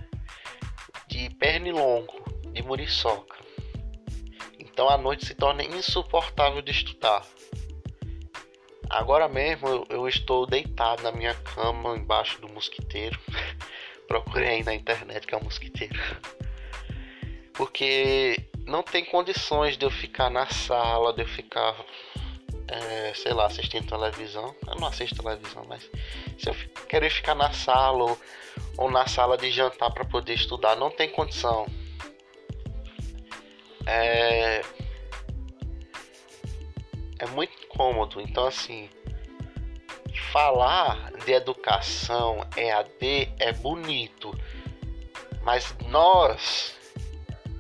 de 1.09 1.31
pernilongo, 1.37 2.25
de 2.53 2.62
muriçoca. 2.62 3.37
Então 4.59 4.88
a 4.88 4.96
noite 4.96 5.27
se 5.27 5.35
torna 5.35 5.62
insuportável 5.62 6.62
de 6.62 6.70
estudar. 6.70 7.25
Agora 8.93 9.27
mesmo 9.27 9.87
eu, 9.89 10.07
estou 10.07 10.47
deitado 10.47 11.03
na 11.03 11.11
minha 11.11 11.35
cama 11.35 11.97
embaixo 11.97 12.39
do 12.43 12.49
mosquiteiro. 12.49 13.19
Procurei 14.07 14.49
aí 14.49 14.63
na 14.63 14.75
internet 14.75 15.27
que 15.27 15.35
é 15.35 15.39
um 15.39 15.45
mosquiteiro. 15.45 15.99
Porque 17.55 18.37
não 18.67 18.83
tem 18.83 19.03
condições 19.03 19.79
de 19.79 19.87
eu 19.87 19.91
ficar 19.91 20.29
na 20.29 20.47
sala, 20.47 21.15
de 21.15 21.23
eu 21.23 21.27
ficar 21.27 21.75
é, 22.69 23.15
sei 23.15 23.33
lá, 23.33 23.47
assistindo 23.47 23.87
televisão. 23.87 24.55
Eu 24.69 24.77
não 24.77 24.89
assisto 24.89 25.23
televisão, 25.23 25.65
mas 25.67 25.91
se 26.39 26.51
eu 26.51 26.55
querer 26.87 27.09
ficar 27.09 27.35
na 27.35 27.51
sala 27.51 28.05
ou, 28.05 28.19
ou 28.77 28.91
na 28.91 29.07
sala 29.07 29.39
de 29.39 29.51
jantar 29.51 29.91
para 29.91 30.05
poder 30.05 30.35
estudar, 30.35 30.77
não 30.77 30.91
tem 30.91 31.09
condição. 31.09 31.67
É, 33.87 34.61
é 37.23 37.27
muito 37.27 37.67
cômodo. 37.69 38.21
Então, 38.21 38.47
assim, 38.47 38.91
falar 40.33 41.13
de 41.25 41.33
educação 41.33 42.45
EAD 42.57 43.33
é 43.39 43.53
bonito, 43.53 44.37
mas 45.45 45.75
nós 45.87 46.77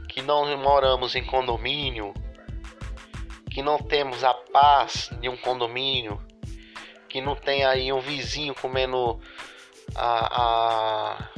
que 0.08 0.20
não 0.20 0.56
moramos 0.58 1.14
em 1.14 1.24
condomínio 1.24 2.12
que 3.52 3.62
não 3.62 3.78
temos 3.78 4.24
a 4.24 4.32
paz 4.32 5.10
de 5.20 5.28
um 5.28 5.36
condomínio, 5.36 6.18
que 7.08 7.20
não 7.20 7.36
tem 7.36 7.64
aí 7.64 7.92
um 7.92 8.00
vizinho 8.00 8.54
comendo 8.54 9.20
a, 9.94 10.42
a, 10.42 11.28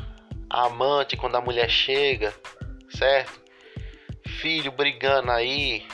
a 0.49 0.67
amante 0.67 1.17
quando 1.17 1.35
a 1.35 1.41
mulher 1.41 1.69
chega, 1.69 2.33
certo? 2.89 3.43
Filho 4.41 4.71
brigando 4.71 5.33
aí. 5.33 5.85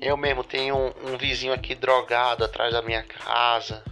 Eu 0.00 0.16
mesmo 0.16 0.42
tenho 0.42 0.74
um, 0.74 1.12
um 1.12 1.18
vizinho 1.18 1.52
aqui 1.52 1.74
drogado 1.74 2.42
atrás 2.42 2.72
da 2.72 2.80
minha 2.80 3.02
casa, 3.02 3.84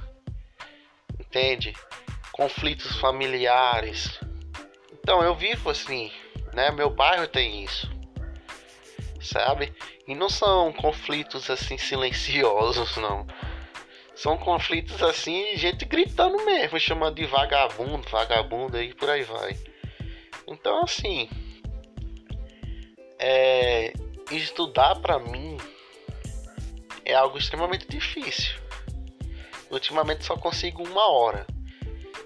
entende? 1.20 1.74
Conflitos 2.32 2.96
familiares. 2.96 4.18
Então 4.90 5.22
eu 5.22 5.34
vivo 5.34 5.68
assim, 5.68 6.10
né? 6.54 6.70
Meu 6.70 6.88
bairro 6.88 7.28
tem 7.28 7.62
isso, 7.62 7.90
sabe? 9.20 9.74
E 10.06 10.14
não 10.14 10.30
são 10.30 10.72
conflitos 10.72 11.50
assim 11.50 11.76
silenciosos, 11.76 12.96
não. 12.96 13.26
São 14.14 14.38
conflitos 14.38 15.02
assim, 15.02 15.54
gente 15.56 15.84
gritando 15.84 16.42
mesmo, 16.44 16.80
chamando 16.80 17.16
de 17.16 17.26
vagabundo, 17.26 18.08
vagabundo 18.08 18.80
e 18.80 18.94
por 18.94 19.10
aí 19.10 19.24
vai. 19.24 19.54
Então 20.46 20.82
assim, 20.82 21.28
é, 23.18 23.92
estudar 24.30 24.98
para 25.00 25.18
mim 25.18 25.58
é 27.10 27.14
algo 27.14 27.38
extremamente 27.38 27.88
difícil. 27.88 28.54
Ultimamente 29.70 30.24
só 30.24 30.36
consigo 30.36 30.82
uma 30.82 31.10
hora. 31.10 31.46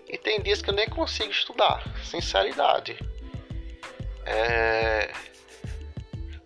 E 0.08 0.18
tem 0.18 0.40
dias 0.40 0.60
que 0.60 0.70
eu 0.70 0.74
nem 0.74 0.88
consigo 0.88 1.30
estudar, 1.30 1.82
sinceridade. 2.04 2.98
É 4.24 5.12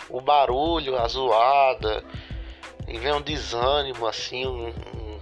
o 0.09 0.21
barulho, 0.21 0.97
a 0.97 1.07
zoada, 1.09 2.05
e 2.87 2.99
vem 2.99 3.13
um 3.13 3.21
desânimo, 3.21 4.07
assim, 4.07 4.47
um, 4.47 4.69
um, 4.69 5.21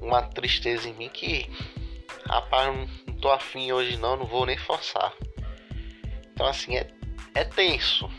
uma 0.00 0.22
tristeza 0.22 0.88
em 0.88 0.94
mim 0.94 1.08
que, 1.08 1.48
rapaz, 2.28 2.66
não, 2.66 3.14
tô 3.16 3.30
afim 3.30 3.72
hoje 3.72 3.96
não, 3.96 4.16
não 4.16 4.26
vou 4.26 4.46
nem 4.46 4.56
forçar. 4.56 5.12
Então, 6.32 6.46
assim, 6.46 6.76
é, 6.76 6.88
é 7.34 7.44
tenso. 7.44 8.10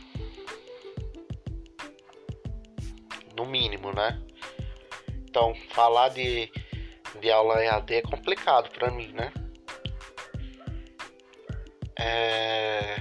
No 3.35 3.45
mínimo, 3.45 3.93
né? 3.93 4.19
Então, 5.37 5.53
falar 5.69 6.09
de, 6.09 6.51
de 7.21 7.29
aula 7.29 7.63
EAD 7.63 7.93
é 7.93 8.01
complicado 8.01 8.71
para 8.71 8.89
mim, 8.89 9.09
né? 9.09 9.31
É 11.95 12.95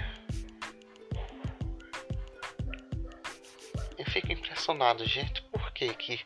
fico 4.10 4.32
impressionado, 4.32 5.04
gente. 5.06 5.40
Por 5.44 5.72
que 5.72 5.94
que, 5.94 6.20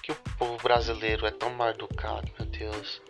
que 0.00 0.12
o 0.12 0.16
povo 0.38 0.56
brasileiro 0.62 1.26
é 1.26 1.32
tão 1.32 1.50
mal 1.50 1.70
educado, 1.70 2.30
meu 2.38 2.48
Deus? 2.48 3.02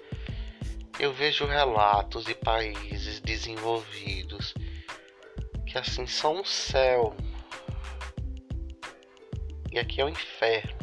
Eu 0.99 1.13
vejo 1.13 1.45
relatos 1.45 2.25
de 2.25 2.35
países 2.35 3.21
desenvolvidos 3.21 4.55
que 5.67 5.77
assim 5.77 6.07
são 6.07 6.41
um 6.41 6.45
céu. 6.47 7.15
E 9.71 9.79
aqui 9.79 10.01
é 10.01 10.05
o 10.05 10.07
um 10.07 10.11
inferno. 10.11 10.76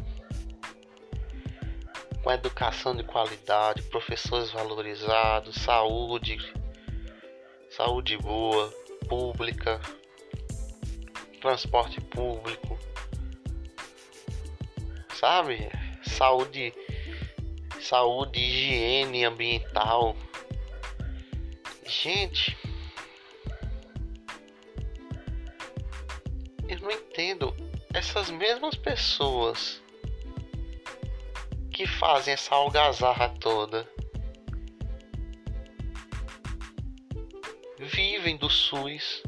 Com 2.24 2.32
educação 2.32 2.96
de 2.96 3.04
qualidade, 3.04 3.82
professores 3.84 4.50
valorizados, 4.50 5.56
saúde, 5.58 6.38
saúde 7.70 8.18
boa, 8.18 8.74
pública, 9.10 9.82
transporte 11.42 12.00
público, 12.00 12.80
sabe? 15.20 15.70
Saúde, 16.02 16.74
saúde, 17.82 18.40
higiene 18.40 19.26
ambiental. 19.26 20.16
Gente, 21.86 22.58
eu 26.70 26.80
não 26.80 26.90
entendo 26.90 27.54
essas 27.94 28.30
mesmas 28.30 28.76
pessoas 28.76 29.83
que 31.74 31.88
fazem 31.88 32.34
essa 32.34 32.54
algazarra 32.54 33.30
toda 33.40 33.90
vivem 37.80 38.38
do 38.38 38.50
SUS, 38.50 39.22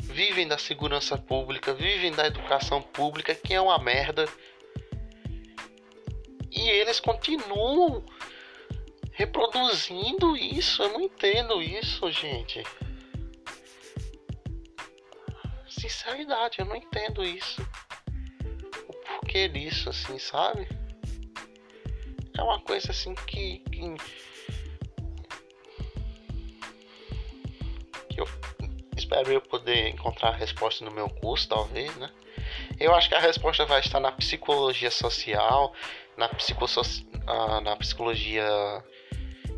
vivem 0.00 0.48
da 0.48 0.56
segurança 0.56 1.18
pública, 1.18 1.74
vivem 1.74 2.12
da 2.12 2.26
educação 2.26 2.80
pública, 2.80 3.34
que 3.34 3.52
é 3.52 3.60
uma 3.60 3.78
merda 3.78 4.26
e 6.50 6.68
eles 6.70 6.98
continuam 6.98 8.04
reproduzindo 9.12 10.36
isso. 10.36 10.82
Eu 10.82 10.92
não 10.92 11.00
entendo 11.02 11.62
isso, 11.62 12.10
gente. 12.10 12.62
sinceridade, 15.68 16.58
eu 16.58 16.64
não 16.64 16.74
entendo 16.74 17.22
isso. 17.22 17.62
O 18.88 18.92
porquê 18.92 19.48
disso, 19.48 19.90
assim, 19.90 20.18
sabe? 20.18 20.66
É 22.38 22.42
uma 22.42 22.60
coisa 22.60 22.92
assim 22.92 23.16
que, 23.16 23.58
que, 23.58 23.94
que 28.08 28.20
eu 28.20 28.28
espero 28.96 29.32
eu 29.32 29.40
poder 29.40 29.88
encontrar 29.88 30.28
a 30.28 30.36
resposta 30.36 30.84
no 30.84 30.92
meu 30.92 31.10
curso, 31.10 31.48
talvez, 31.48 31.94
né? 31.96 32.08
Eu 32.78 32.94
acho 32.94 33.08
que 33.08 33.16
a 33.16 33.20
resposta 33.20 33.66
vai 33.66 33.80
estar 33.80 33.98
na 33.98 34.12
psicologia 34.12 34.88
social, 34.88 35.74
na, 36.16 36.28
psicosso 36.28 36.80
ah, 37.26 37.60
na 37.60 37.74
psicologia 37.74 38.46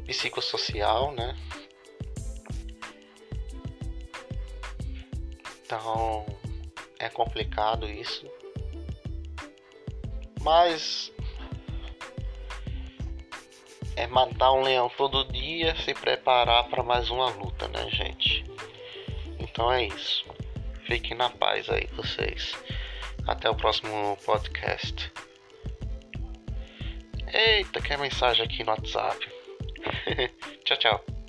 psicossocial, 0.06 1.12
né? 1.12 1.36
Então 5.66 6.24
é 6.98 7.10
complicado 7.10 7.86
isso. 7.86 8.26
Mas 10.40 11.12
é 13.96 14.06
matar 14.06 14.52
um 14.52 14.62
leão 14.62 14.90
todo 14.96 15.24
dia, 15.32 15.74
se 15.76 15.94
preparar 15.94 16.64
para 16.68 16.82
mais 16.82 17.10
uma 17.10 17.28
luta, 17.30 17.68
né, 17.68 17.88
gente? 17.90 18.44
Então 19.38 19.72
é 19.72 19.86
isso. 19.86 20.24
Fiquem 20.86 21.16
na 21.16 21.30
paz 21.30 21.68
aí, 21.68 21.86
vocês. 21.92 22.56
Até 23.26 23.48
o 23.48 23.54
próximo 23.54 24.16
podcast. 24.24 25.12
Eita, 27.32 27.80
que 27.80 27.96
mensagem 27.96 28.44
aqui 28.44 28.64
no 28.64 28.70
WhatsApp. 28.70 29.28
tchau, 30.64 30.76
tchau. 30.76 31.19